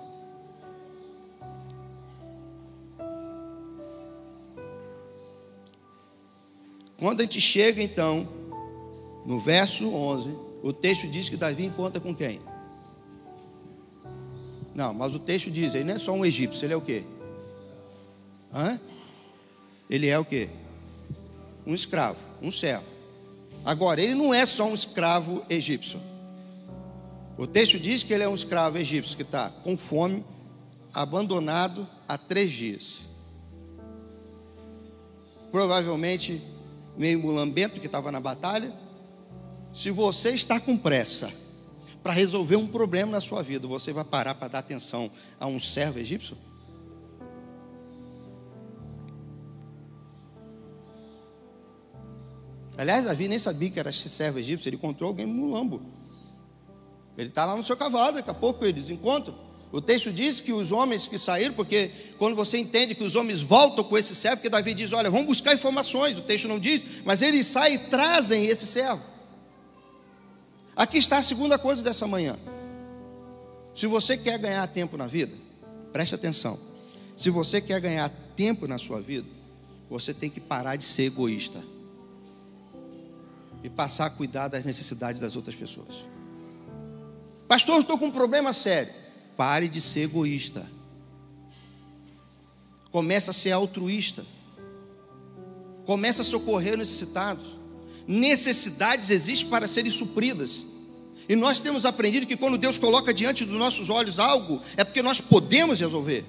[6.98, 8.28] Quando a gente chega então
[9.26, 12.42] no verso 11, o texto diz que Davi encontra com quem?
[14.76, 17.04] Não, mas o texto diz, ele não é só um egípcio, ele é o quê?
[18.54, 18.80] Hã?
[19.90, 20.50] Ele é o quê?
[21.66, 22.86] Um escravo, um servo.
[23.64, 26.00] Agora, ele não é só um escravo egípcio.
[27.38, 30.26] O texto diz que ele é um escravo egípcio que está com fome,
[30.94, 33.02] abandonado há três dias.
[35.52, 36.42] Provavelmente
[36.98, 38.74] meio mulambento que estava na batalha.
[39.72, 41.32] Se você está com pressa
[42.04, 45.10] para resolver um problema na sua vida, você vai parar para dar atenção
[45.40, 46.38] a um servo egípcio?
[52.80, 55.82] Aliás, Davi nem sabia que era servo egípcio, ele encontrou alguém mulambo.
[57.18, 59.36] Ele está lá no seu cavalo, daqui a pouco eles encontram.
[59.70, 63.42] O texto diz que os homens que saíram, porque quando você entende que os homens
[63.42, 66.18] voltam com esse servo, porque Davi diz: Olha, vamos buscar informações.
[66.18, 69.04] O texto não diz, mas eles saem e trazem esse servo.
[70.74, 72.40] Aqui está a segunda coisa dessa manhã.
[73.76, 75.36] Se você quer ganhar tempo na vida,
[75.92, 76.58] preste atenção.
[77.18, 79.28] Se você quer ganhar tempo na sua vida,
[79.90, 81.62] você tem que parar de ser egoísta
[83.64, 86.06] e passar a cuidar das necessidades das outras pessoas.
[87.48, 88.94] Pastor, estou com um problema sério.
[89.36, 90.66] Pare de ser egoísta.
[92.92, 94.26] Começa a ser altruísta.
[95.86, 97.58] Começa a socorrer necessitados.
[98.08, 100.66] Necessidades existem para serem supridas.
[101.28, 105.04] E nós temos aprendido que quando Deus coloca diante dos nossos olhos algo, é porque
[105.04, 106.26] nós podemos resolver.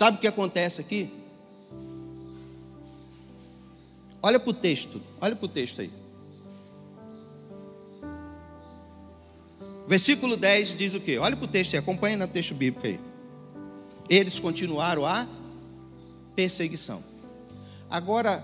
[0.00, 1.10] Sabe o que acontece aqui?
[4.22, 5.90] Olha para o texto, olha para o texto aí.
[9.86, 11.18] Versículo 10 diz o quê?
[11.18, 12.98] Olha para o texto aí, acompanha no texto bíblico aí.
[14.08, 15.28] Eles continuaram a
[16.34, 17.04] perseguição.
[17.90, 18.42] Agora,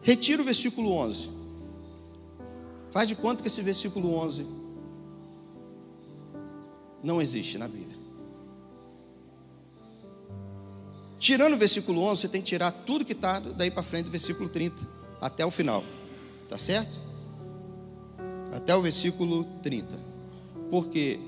[0.00, 1.28] retira o versículo 11.
[2.90, 4.46] Faz de conta que esse versículo 11
[7.02, 7.95] não existe na Bíblia.
[11.26, 14.12] Tirando o versículo 11, você tem que tirar tudo que está daí para frente do
[14.12, 14.76] versículo 30,
[15.20, 15.82] até o final.
[16.48, 16.88] Tá certo?
[18.54, 19.98] Até o versículo 30.
[20.70, 21.18] Porque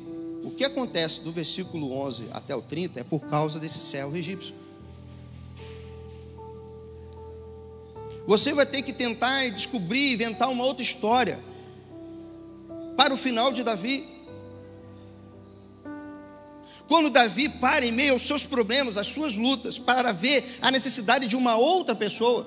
[0.45, 4.55] o que acontece do versículo 11 até o 30 é por causa desse servo egípcio.
[8.25, 11.41] Você vai ter que tentar descobrir, inventar uma outra história
[12.97, 14.07] para o final de Davi.
[16.89, 21.27] Quando Davi para em meio aos seus problemas, às suas lutas, para ver a necessidade
[21.27, 22.47] de uma outra pessoa,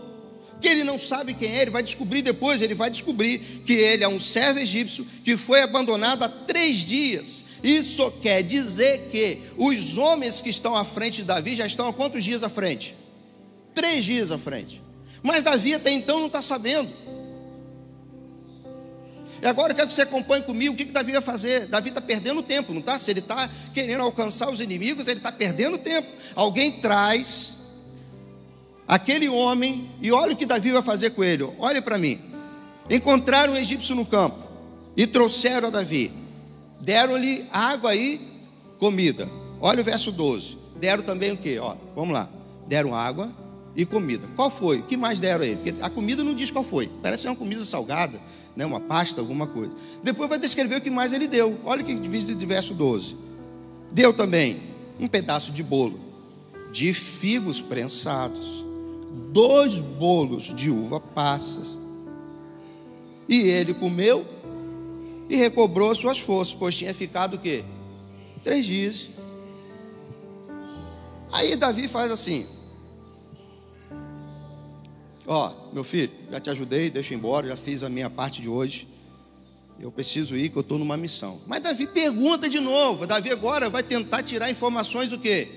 [0.60, 4.04] que ele não sabe quem é, ele vai descobrir depois, ele vai descobrir que ele
[4.04, 7.43] é um servo egípcio que foi abandonado há três dias.
[7.63, 11.93] Isso quer dizer que os homens que estão à frente de Davi já estão há
[11.93, 12.95] quantos dias à frente?
[13.75, 14.82] Três dias à frente.
[15.21, 16.89] Mas Davi até então não está sabendo.
[19.41, 21.65] E agora eu quero que você acompanhe comigo o que, que Davi vai fazer.
[21.65, 22.99] Davi está perdendo tempo, não está?
[22.99, 26.08] Se ele está querendo alcançar os inimigos, ele está perdendo tempo.
[26.36, 27.56] Alguém traz
[28.88, 31.43] aquele homem e olha o que Davi vai fazer com ele.
[31.58, 32.21] Olhe para mim.
[32.88, 34.38] Encontraram um egípcio no campo
[34.95, 36.12] e trouxeram a Davi.
[36.80, 38.21] Deram-lhe água e
[38.77, 39.27] comida.
[39.60, 40.58] Olha o verso 12.
[40.75, 41.58] Deram também o que?
[41.58, 42.30] Ó, vamos lá.
[42.67, 43.32] Deram água
[43.75, 44.27] e comida.
[44.36, 44.80] Qual foi?
[44.80, 45.56] O que mais deram a ele?
[45.56, 46.91] Porque a comida não diz qual foi.
[47.01, 48.19] Parece uma comida salgada
[48.55, 49.73] né, uma pasta, alguma coisa.
[50.03, 51.59] Depois vai descrever o que mais ele deu.
[51.63, 53.15] Olha o que diz de verso 12.
[53.91, 54.61] Deu também
[54.99, 56.11] um pedaço de bolo
[56.71, 58.65] de figos prensados,
[59.31, 61.77] dois bolos de uva passas.
[63.27, 64.25] E ele comeu
[65.29, 67.63] e recobrou suas forças, pois tinha ficado o quê?
[68.43, 69.09] Três dias.
[71.31, 72.45] Aí Davi faz assim:
[75.34, 78.50] Ó, oh, meu filho, já te ajudei, deixa embora, já fiz a minha parte de
[78.50, 78.86] hoje.
[79.80, 81.39] Eu preciso ir, que eu estou numa missão.
[81.48, 83.08] Mas Davi pergunta de novo.
[83.08, 85.48] Davi agora vai tentar tirar informações o quê?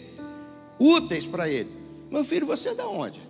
[0.78, 1.72] Úteis para ele.
[2.08, 3.20] Meu filho, você é da onde?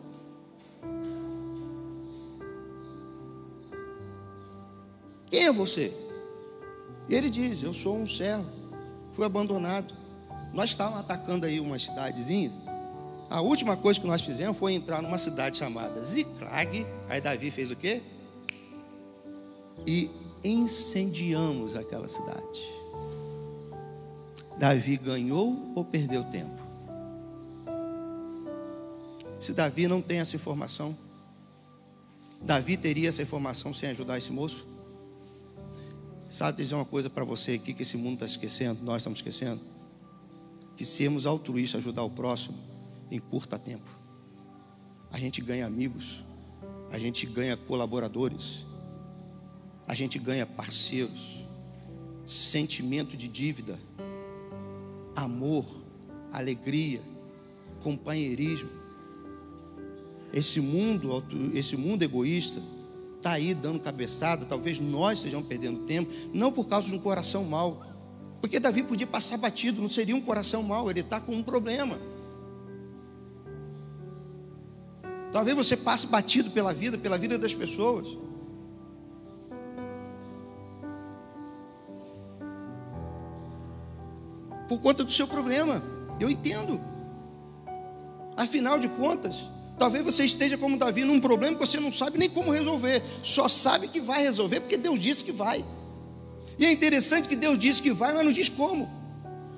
[5.30, 5.94] Quem é você?
[7.08, 8.50] E ele diz: Eu sou um servo,
[9.14, 9.94] fui abandonado.
[10.52, 12.52] Nós estávamos atacando aí uma cidadezinha
[13.30, 16.86] a última coisa que nós fizemos foi entrar numa cidade chamada Ziklag.
[17.08, 18.02] Aí Davi fez o quê?
[19.86, 20.10] E
[20.42, 22.72] incendiamos aquela cidade.
[24.58, 26.62] Davi ganhou ou perdeu tempo?
[29.40, 30.96] Se Davi não tem essa informação,
[32.40, 34.66] Davi teria essa informação sem ajudar esse moço?
[36.30, 39.60] Sabe dizer uma coisa para você aqui que esse mundo está esquecendo, nós estamos esquecendo?
[40.76, 42.56] Que sermos altruístas, ajudar o próximo,
[43.10, 43.88] em curta tempo.
[45.10, 46.24] A gente ganha amigos,
[46.90, 48.66] a gente ganha colaboradores,
[49.86, 51.42] a gente ganha parceiros,
[52.26, 53.78] sentimento de dívida,
[55.14, 55.64] amor,
[56.32, 57.00] alegria,
[57.82, 58.70] companheirismo.
[60.32, 61.22] Esse mundo,
[61.54, 62.60] esse mundo egoísta,
[63.16, 64.44] está aí dando cabeçada.
[64.44, 67.84] Talvez nós estejamos perdendo tempo, não por causa de um coração mau,
[68.40, 71.98] porque Davi podia passar batido, não seria um coração mau, ele está com um problema.
[75.34, 78.06] Talvez você passe batido pela vida, pela vida das pessoas.
[84.68, 85.82] Por conta do seu problema.
[86.20, 86.80] Eu entendo.
[88.36, 92.30] Afinal de contas, talvez você esteja como Davi num problema que você não sabe nem
[92.30, 93.02] como resolver.
[93.20, 95.64] Só sabe que vai resolver porque Deus disse que vai.
[96.56, 98.88] E é interessante que Deus disse que vai, mas não diz como.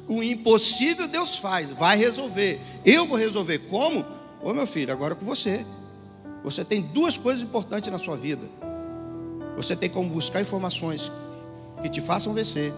[0.09, 2.59] O impossível Deus faz, vai resolver.
[2.83, 4.16] Eu vou resolver como?
[4.43, 5.65] Ô meu filho, agora é com você.
[6.45, 8.47] Você tem duas coisas importantes na sua vida.
[9.57, 11.11] Você tem como buscar informações
[11.83, 12.73] que te façam vencer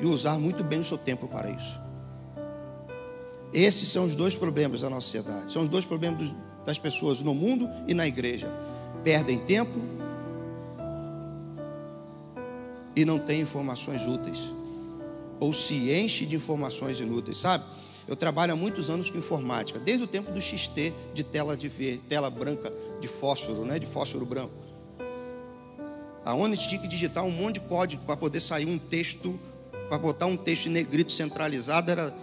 [0.00, 1.80] e usar muito bem o seu tempo para isso.
[3.52, 5.52] Esses são os dois problemas da nossa sociedade.
[5.52, 8.48] São os dois problemas das pessoas no mundo e na igreja.
[9.04, 9.78] Perdem tempo
[12.96, 14.38] e não tem informações úteis,
[15.40, 17.64] ou se enche de informações inúteis, sabe?
[18.06, 21.68] Eu trabalho há muitos anos com informática, desde o tempo do XT de tela de
[21.68, 24.52] ver, tela branca de fósforo, né, de fósforo branco.
[26.24, 29.38] Aonde tinha que digitar um monte de código para poder sair um texto,
[29.88, 32.14] para botar um texto em negrito centralizado, era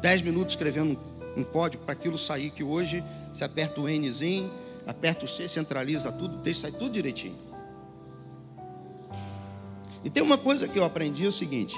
[0.00, 0.98] 10 minutos escrevendo
[1.36, 3.02] um código para aquilo sair, que hoje
[3.32, 4.50] você aperta o Nzinho,
[4.86, 7.36] aperta o C, centraliza tudo, o texto sai tudo direitinho.
[10.04, 11.76] E tem uma coisa que eu aprendi é o seguinte: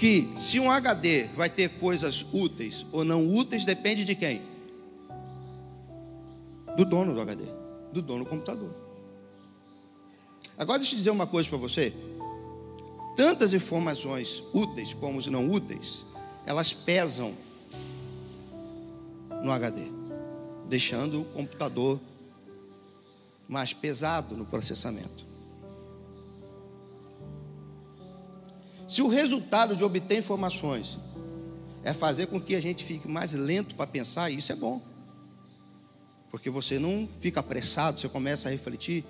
[0.00, 4.40] que se um HD vai ter coisas úteis ou não úteis depende de quem?
[6.74, 7.44] Do dono do HD,
[7.92, 8.74] do dono do computador.
[10.56, 11.92] Agora deixa eu dizer uma coisa para você.
[13.14, 16.06] Tantas informações úteis como as não úteis,
[16.46, 17.34] elas pesam
[19.44, 19.82] no HD,
[20.66, 22.00] deixando o computador
[23.46, 25.29] mais pesado no processamento.
[28.90, 30.98] Se o resultado de obter informações
[31.84, 34.82] é fazer com que a gente fique mais lento para pensar, isso é bom.
[36.28, 39.04] Porque você não fica apressado, você começa a refletir.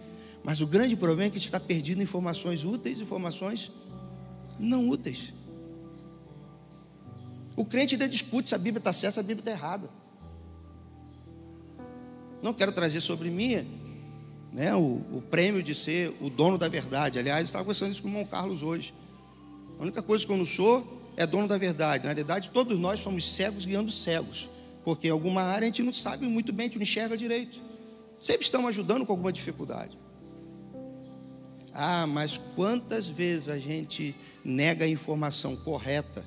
[0.44, 3.72] Mas o grande problema é que a gente está perdendo informações úteis, informações
[4.58, 5.32] não úteis.
[7.56, 9.88] O crente ainda discute se a Bíblia está certa, se a Bíblia está errada.
[12.42, 13.66] Não quero trazer sobre mim
[14.52, 17.18] né, o, o, prêmio de ser o dono da verdade.
[17.18, 18.92] Aliás, estava conversando isso com o irmão Carlos hoje.
[19.80, 22.06] A única coisa que eu não sou é dono da verdade.
[22.06, 24.50] Na verdade, todos nós somos cegos guiando cegos.
[24.84, 27.58] Porque em alguma área a gente não sabe muito bem, a gente não enxerga direito.
[28.20, 29.96] Sempre estão ajudando com alguma dificuldade.
[31.72, 34.14] Ah, mas quantas vezes a gente
[34.44, 36.24] nega a informação correta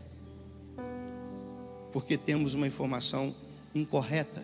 [1.92, 3.36] porque temos uma informação
[3.76, 4.44] incorreta?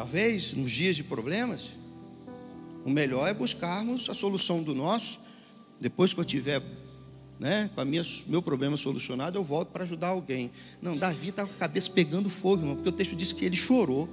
[0.00, 1.68] Talvez nos dias de problemas,
[2.86, 5.20] o melhor é buscarmos a solução do nosso.
[5.78, 6.62] Depois que eu tiver
[7.38, 10.50] né, com a minha, meu problema solucionado, eu volto para ajudar alguém.
[10.80, 13.56] Não, Davi está com a cabeça pegando fogo, irmão, porque o texto diz que ele
[13.56, 14.08] chorou.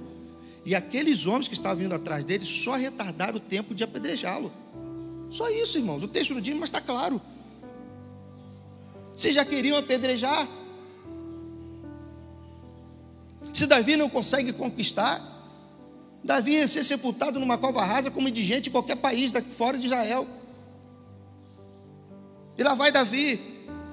[0.62, 4.52] E aqueles homens que estavam vindo atrás dele só retardaram o tempo de apedrejá-lo.
[5.30, 6.02] Só isso, irmãos.
[6.02, 7.18] O texto não diz, mas está claro.
[9.14, 10.46] Vocês já queriam apedrejar?
[13.54, 15.37] Se Davi não consegue conquistar,
[16.22, 20.26] Davi ia ser sepultado numa cova rasa como indigente de qualquer país fora de Israel.
[22.56, 23.40] E lá vai Davi,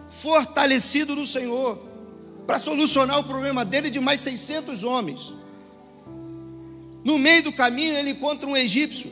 [0.10, 1.78] fortalecido no Senhor,
[2.48, 5.34] para solucionar o problema dele de mais 600 homens.
[7.04, 9.12] No meio do caminho ele encontra um egípcio,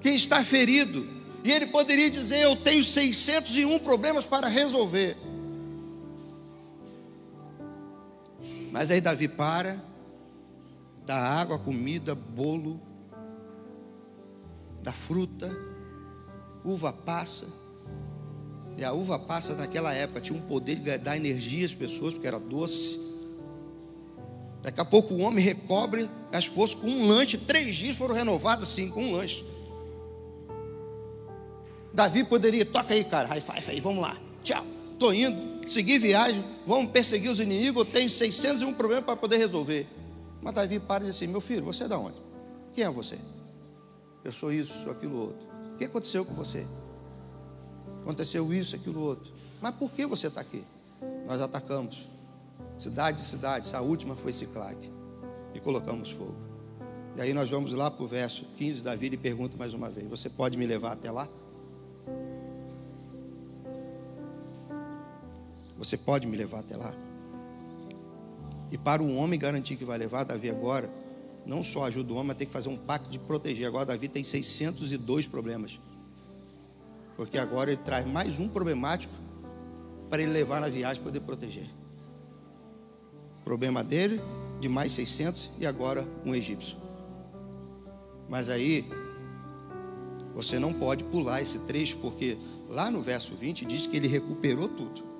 [0.00, 1.06] que está ferido,
[1.44, 5.16] e ele poderia dizer: Eu tenho 601 problemas para resolver.
[8.72, 9.80] Mas aí Davi para,
[11.06, 12.80] da água, comida, bolo,
[14.82, 15.50] da fruta,
[16.64, 17.46] uva passa.
[18.76, 22.26] E a uva passa naquela época tinha um poder de dar energia às pessoas, porque
[22.26, 22.98] era doce.
[24.62, 27.36] Daqui a pouco o homem recobre as forças com um lanche.
[27.36, 29.44] Três dias foram renovados assim, com um lanche.
[31.92, 34.16] Davi poderia, toca aí, cara, high five aí, vamos lá.
[34.42, 37.86] Tchau, estou indo, seguir viagem, vamos perseguir os inimigos.
[37.86, 39.86] Eu tenho 601 problemas para poder resolver.
[40.44, 42.16] Mas Davi para e diz assim: Meu filho, você é da onde?
[42.74, 43.18] Quem é você?
[44.22, 45.46] Eu sou isso, sou aquilo outro.
[45.72, 46.66] O que aconteceu com você?
[48.02, 49.32] Aconteceu isso, aquilo outro.
[49.60, 50.62] Mas por que você está aqui?
[51.26, 52.06] Nós atacamos
[52.76, 53.74] cidade cidade.
[53.74, 54.92] A última foi Ciclague.
[55.54, 56.34] E colocamos fogo.
[57.16, 58.82] E aí nós vamos lá para o verso 15.
[58.82, 61.26] Davi lhe pergunta mais uma vez: Você pode me levar até lá?
[65.78, 66.94] Você pode me levar até lá?
[68.70, 70.90] E para o homem garantir que vai levar, Davi agora
[71.46, 73.66] não só ajuda o homem, mas tem que fazer um pacto de proteger.
[73.66, 75.78] Agora Davi tem 602 problemas.
[77.16, 79.12] Porque agora ele traz mais um problemático
[80.10, 81.68] para ele levar na viagem para poder proteger.
[83.44, 84.20] Problema dele,
[84.60, 86.76] de mais 600 e agora um egípcio.
[88.28, 88.84] Mas aí
[90.34, 92.36] você não pode pular esse trecho, porque
[92.68, 95.13] lá no verso 20 diz que ele recuperou tudo.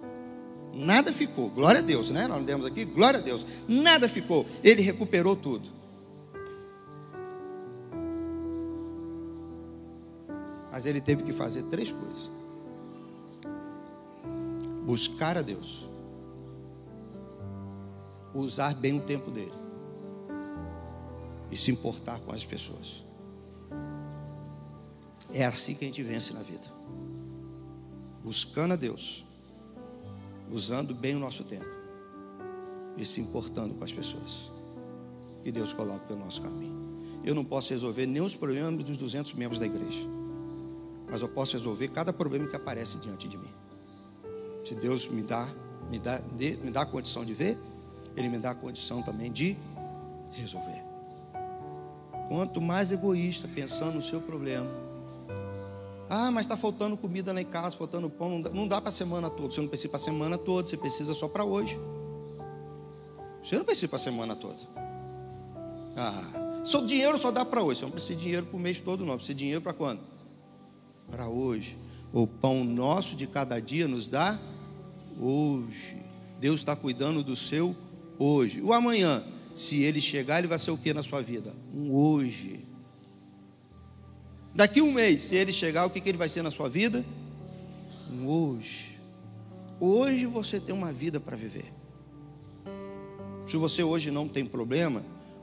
[0.74, 1.48] Nada ficou.
[1.50, 2.26] Glória a Deus, né?
[2.26, 3.46] Nós demos aqui, glória a Deus.
[3.68, 4.46] Nada ficou.
[4.62, 5.68] Ele recuperou tudo.
[10.72, 12.30] Mas ele teve que fazer três coisas:
[14.84, 15.88] buscar a Deus,
[18.34, 19.52] usar bem o tempo dele
[21.50, 23.04] e se importar com as pessoas.
[25.32, 26.66] É assim que a gente vence na vida.
[28.24, 29.24] Buscando a Deus
[30.54, 31.66] usando bem o nosso tempo
[32.96, 34.52] e se importando com as pessoas.
[35.42, 36.72] que Deus coloca pelo nosso caminho.
[37.22, 40.00] Eu não posso resolver nem os problemas dos 200 membros da igreja,
[41.10, 43.50] mas eu posso resolver cada problema que aparece diante de mim.
[44.64, 45.46] Se Deus me dá,
[45.90, 47.58] me dá, me dá a condição de ver,
[48.16, 49.54] Ele me dá a condição também de
[50.32, 50.82] resolver.
[52.28, 54.70] Quanto mais egoísta pensando no seu problema,
[56.08, 58.92] ah, mas está faltando comida lá em casa, faltando pão, não dá, dá para a
[58.92, 59.50] semana toda.
[59.50, 61.78] Você não precisa para a semana toda, você precisa só para hoje.
[63.42, 64.56] Você não precisa para a semana toda.
[65.96, 67.80] Ah, só dinheiro só dá para hoje.
[67.80, 69.16] Você não precisa de dinheiro para o mês todo, não.
[69.16, 70.00] Precisa de dinheiro para quando?
[71.10, 71.76] Para hoje.
[72.12, 74.38] O pão nosso de cada dia nos dá
[75.20, 75.98] hoje.
[76.40, 77.74] Deus está cuidando do seu
[78.18, 78.60] hoje.
[78.62, 79.22] O amanhã,
[79.54, 81.52] se ele chegar, ele vai ser o que na sua vida?
[81.74, 82.53] Um hoje.
[84.54, 87.04] Daqui um mês, se ele chegar, o que, que ele vai ser na sua vida?
[88.12, 89.00] Um hoje.
[89.80, 91.72] Hoje você tem uma vida para viver.
[93.48, 95.02] Se você hoje não tem problema,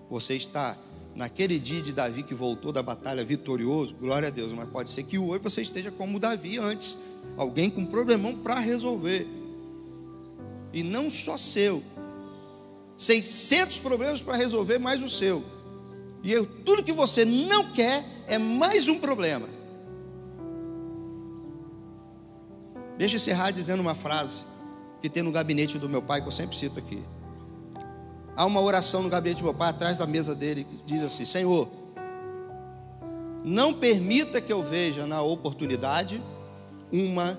[0.09, 0.77] você está
[1.13, 5.03] naquele dia de Davi que voltou da batalha vitorioso, glória a Deus, mas pode ser
[5.03, 6.97] que hoje você esteja como Davi antes,
[7.35, 9.27] alguém com problemão para resolver.
[10.71, 11.83] E não só seu.
[12.97, 15.43] 600 problemas para resolver mais o seu.
[16.23, 19.47] E eu, tudo que você não quer é mais um problema.
[22.97, 24.41] Deixa eu encerrar dizendo uma frase
[25.01, 27.01] que tem no gabinete do meu pai, que eu sempre cito aqui.
[28.35, 31.25] Há uma oração no gabinete do meu pai, atrás da mesa dele, que diz assim:
[31.25, 31.67] Senhor,
[33.43, 36.21] não permita que eu veja na oportunidade
[36.91, 37.37] uma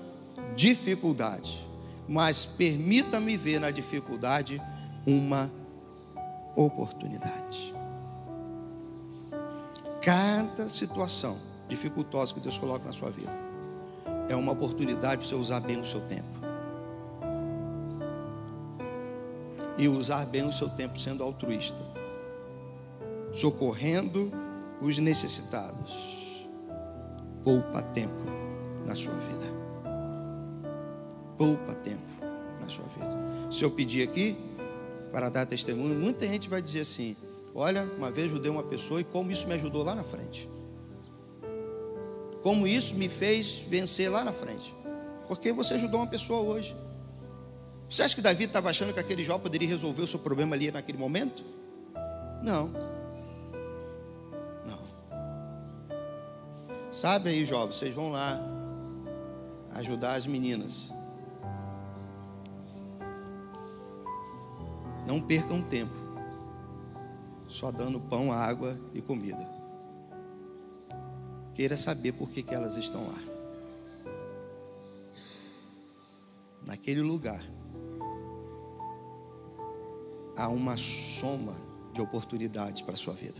[0.55, 1.65] dificuldade,
[2.07, 4.61] mas permita-me ver na dificuldade
[5.05, 5.49] uma
[6.55, 7.73] oportunidade.
[10.03, 11.37] Cada situação
[11.69, 13.31] dificultosa que Deus coloca na sua vida
[14.27, 16.27] é uma oportunidade para você usar bem o seu tempo.
[19.77, 21.79] E usar bem o seu tempo sendo altruísta,
[23.33, 24.29] socorrendo
[24.81, 26.45] os necessitados.
[27.41, 28.25] Poupa tempo
[28.85, 29.45] na sua vida.
[31.37, 32.01] Poupa tempo
[32.59, 33.17] na sua vida.
[33.49, 34.35] Se eu pedir aqui
[35.13, 37.15] para dar testemunho, muita gente vai dizer assim:
[37.55, 40.49] Olha, uma vez ajudei uma pessoa e como isso me ajudou lá na frente.
[42.41, 44.73] Como isso me fez vencer lá na frente.
[45.27, 46.75] Porque você ajudou uma pessoa hoje.
[47.89, 50.71] Você acha que Davi estava achando que aquele jovem poderia resolver o seu problema ali
[50.71, 51.43] naquele momento?
[52.41, 52.71] Não.
[54.65, 54.79] Não.
[56.91, 58.41] Sabe aí, jovens, vocês vão lá
[59.75, 60.91] ajudar as meninas.
[65.05, 66.02] Não percam tempo
[67.53, 69.47] só dando pão, água e comida.
[71.53, 73.19] Queira saber por que, que elas estão lá.
[76.65, 77.43] Naquele lugar
[80.35, 81.55] há uma soma
[81.93, 83.39] de oportunidades para a sua vida.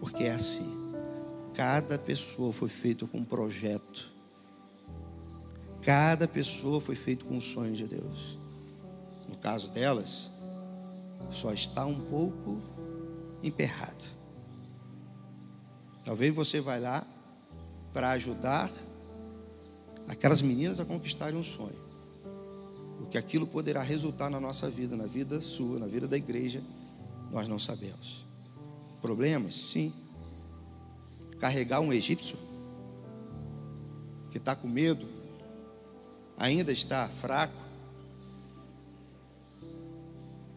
[0.00, 0.94] Porque é assim.
[1.52, 4.10] Cada pessoa foi feita com um projeto.
[5.82, 8.38] Cada pessoa foi feita com um sonho de Deus.
[9.28, 10.30] No caso delas,
[11.30, 12.60] só está um pouco
[13.42, 14.04] emperrado.
[16.04, 17.06] Talvez você vai lá
[17.92, 18.70] para ajudar
[20.08, 21.84] aquelas meninas a conquistarem um sonho.
[23.00, 26.62] O que aquilo poderá resultar na nossa vida, na vida sua, na vida da igreja,
[27.30, 28.24] nós não sabemos.
[29.00, 29.54] Problemas?
[29.54, 29.92] Sim.
[31.38, 32.38] Carregar um egípcio
[34.30, 35.06] que está com medo,
[36.36, 37.65] ainda está fraco,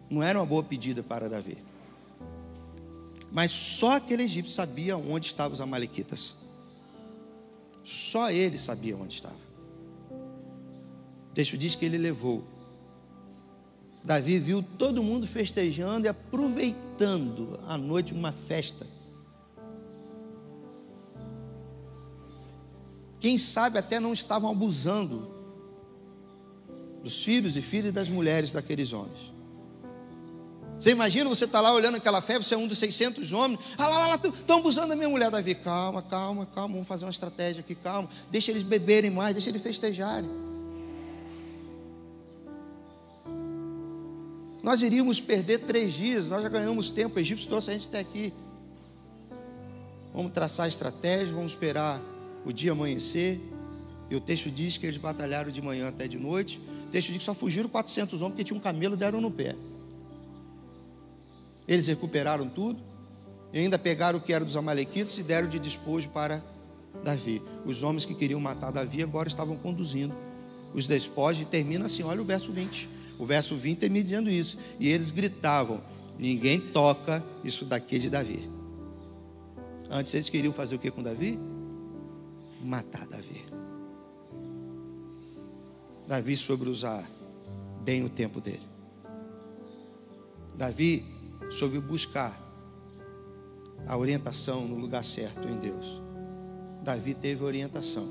[0.09, 1.57] não era uma boa pedida para Davi.
[3.31, 6.35] Mas só aquele egípcio sabia onde estavam os amalequitas.
[7.83, 9.35] Só ele sabia onde estava.
[10.11, 12.43] O texto diz que ele levou.
[14.03, 18.87] Davi viu todo mundo festejando e aproveitando a noite uma festa.
[23.19, 25.27] Quem sabe até não estavam abusando
[27.03, 29.38] dos filhos e filhas das mulheres daqueles homens.
[30.79, 33.59] Você imagina, você está lá olhando aquela fé, você é um dos 600 homens.
[33.77, 35.53] Ah, lá, lá, lá, estão abusando da minha mulher, Davi.
[35.53, 38.09] Calma, calma, calma, vamos fazer uma estratégia aqui, calma.
[38.31, 40.29] Deixa eles beberem mais, deixa eles festejarem.
[44.63, 47.99] Nós iríamos perder três dias, nós já ganhamos tempo, o Egito trouxe a gente até
[47.99, 48.33] aqui.
[50.13, 52.01] Vamos traçar a estratégia, vamos esperar
[52.45, 53.39] o dia amanhecer.
[54.09, 56.59] E o texto diz que eles batalharam de manhã até de noite.
[56.87, 59.29] O texto diz que só fugiram 400 homens porque tinha um camelo e deram no
[59.29, 59.55] pé.
[61.69, 62.81] Eles recuperaram tudo
[63.53, 66.43] e ainda pegaram o que era dos Amalequitas e deram de despojo para
[67.03, 67.43] Davi.
[67.63, 70.15] Os homens que queriam matar Davi agora estavam conduzindo
[70.73, 72.89] os despojos e termina assim: olha o verso 20.
[73.19, 74.57] O verso 20 termina dizendo isso.
[74.79, 75.79] E eles gritavam:
[76.17, 78.49] Ninguém toca isso daqui de Davi.
[79.91, 81.39] Antes eles queriam fazer o que com Davi?
[82.63, 83.45] Matar Davi.
[86.07, 87.07] Davi soube usar
[87.83, 88.67] bem o tempo dele.
[90.57, 91.18] Davi
[91.49, 92.39] soube buscar
[93.87, 96.01] a orientação no lugar certo em Deus.
[96.83, 98.07] Davi teve orientação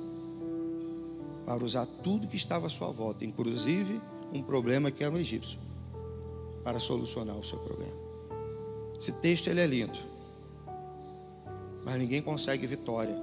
[1.46, 4.00] para usar tudo que estava à sua volta, inclusive
[4.32, 5.58] um problema que era um egípcio,
[6.62, 7.96] para solucionar o seu problema.
[8.98, 9.98] Esse texto ele é lindo,
[11.84, 13.16] mas ninguém consegue vitória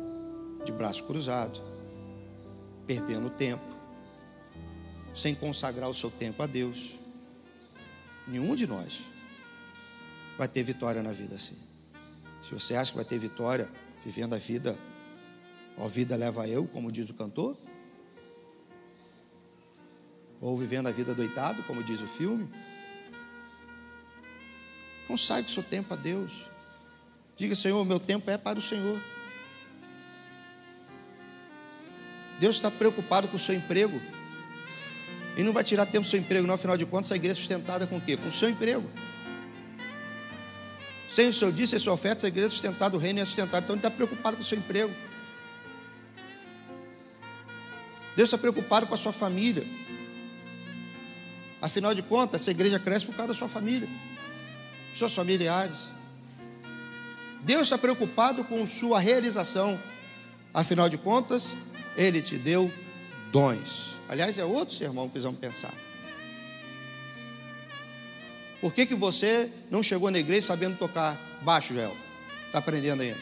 [0.64, 1.60] de braço cruzado,
[2.88, 3.64] perdendo tempo,
[5.14, 7.00] sem consagrar o seu tempo a Deus.
[8.28, 9.15] Nenhum de nós
[10.38, 11.58] vai ter vitória na vida assim.
[12.42, 13.70] Se você acha que vai ter vitória
[14.06, 14.78] vivendo a vida,
[15.78, 17.58] ó vida leva eu, como diz o cantor,
[20.40, 22.50] ou vivendo a vida doitado, como diz o filme,
[25.08, 26.46] consagre seu tempo a Deus.
[27.38, 29.02] Diga, Senhor, meu tempo é para o Senhor.
[32.40, 34.00] Deus está preocupado com o seu emprego.
[35.38, 37.42] E não vai tirar tempo do seu emprego, não, afinal de contas, a igreja é
[37.42, 38.16] sustentada com o quê?
[38.16, 38.90] Com o seu emprego.
[41.16, 43.64] Sem o seu dízimo, sem sua oferta, essa igreja é sustentada, o reino é sustentado.
[43.64, 44.94] Então ele está preocupado com o seu emprego.
[48.18, 49.66] Deus está preocupado com a sua família.
[51.62, 53.88] Afinal de contas, essa igreja cresce por causa da sua família,
[54.94, 55.78] seus familiares.
[57.44, 59.80] Deus está preocupado com sua realização.
[60.54, 61.56] Afinal de contas,
[61.96, 62.70] Ele te deu
[63.32, 63.96] dons.
[64.10, 65.74] Aliás, é outro sermão que precisamos pensar.
[68.66, 71.96] Por que, que você não chegou na igreja sabendo tocar baixo, Joel?
[72.48, 73.20] Está aprendendo ainda.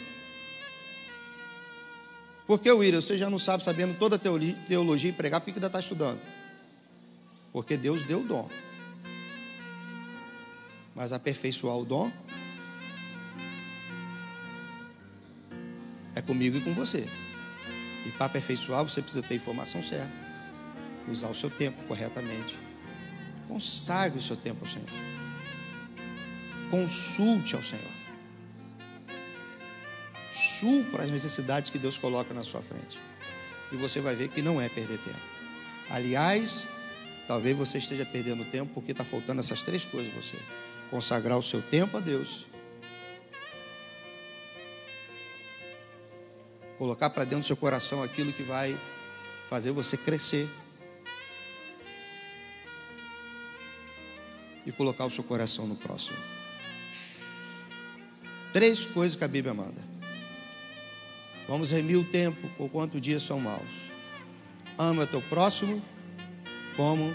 [2.47, 4.19] Por que, William, você já não sabe sabendo toda a
[4.69, 6.21] teologia e pregar, por que, ainda está estudando?
[7.51, 8.49] Porque Deus deu o dom.
[10.95, 12.09] Mas aperfeiçoar o dom
[16.15, 17.05] é comigo e com você.
[18.05, 20.09] E para aperfeiçoar, você precisa ter informação certa,
[21.05, 22.57] usar o seu tempo corretamente.
[23.49, 25.22] Consagre o seu tempo ao Senhor.
[26.73, 27.85] Consulte ao Senhor.
[30.31, 32.99] Supra as necessidades que Deus coloca na sua frente.
[33.71, 35.19] E você vai ver que não é perder tempo.
[35.87, 36.67] Aliás,
[37.27, 40.35] talvez você esteja perdendo tempo porque está faltando essas três coisas você.
[40.89, 42.47] Consagrar o seu tempo a Deus.
[46.79, 48.75] Colocar para dentro do seu coração aquilo que vai
[49.47, 50.49] fazer você crescer.
[54.65, 56.32] E colocar o seu coração no próximo.
[58.53, 59.81] Três coisas que a Bíblia manda.
[61.47, 63.67] Vamos remir o tempo, por quanto dias são maus.
[64.77, 65.81] Ama teu próximo
[66.77, 67.11] como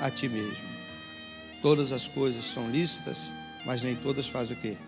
[0.00, 0.66] a ti mesmo.
[1.60, 3.30] Todas as coisas são lícitas,
[3.66, 4.78] mas nem todas fazem o que?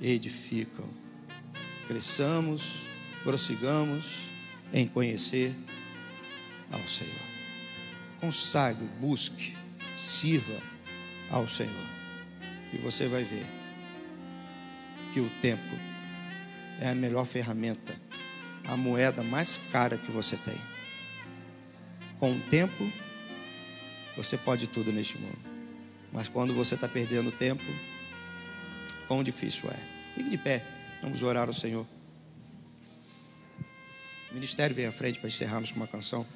[0.00, 0.86] Edificam.
[1.86, 2.80] Cresçamos,
[3.22, 4.28] prossigamos
[4.72, 5.54] em conhecer
[6.70, 7.12] ao Senhor.
[8.20, 9.54] Consagre, busque,
[9.94, 10.58] sirva
[11.30, 11.88] ao Senhor.
[12.72, 13.61] E você vai ver
[15.12, 15.76] que o tempo
[16.80, 17.94] é a melhor ferramenta,
[18.64, 20.56] a moeda mais cara que você tem.
[22.18, 22.90] Com o tempo,
[24.16, 25.38] você pode tudo neste mundo.
[26.12, 27.64] Mas quando você está perdendo tempo,
[29.08, 30.14] quão difícil é.
[30.14, 30.64] Fique de pé,
[31.02, 31.86] vamos orar ao Senhor.
[34.30, 36.26] O ministério vem à frente para encerrarmos com uma canção.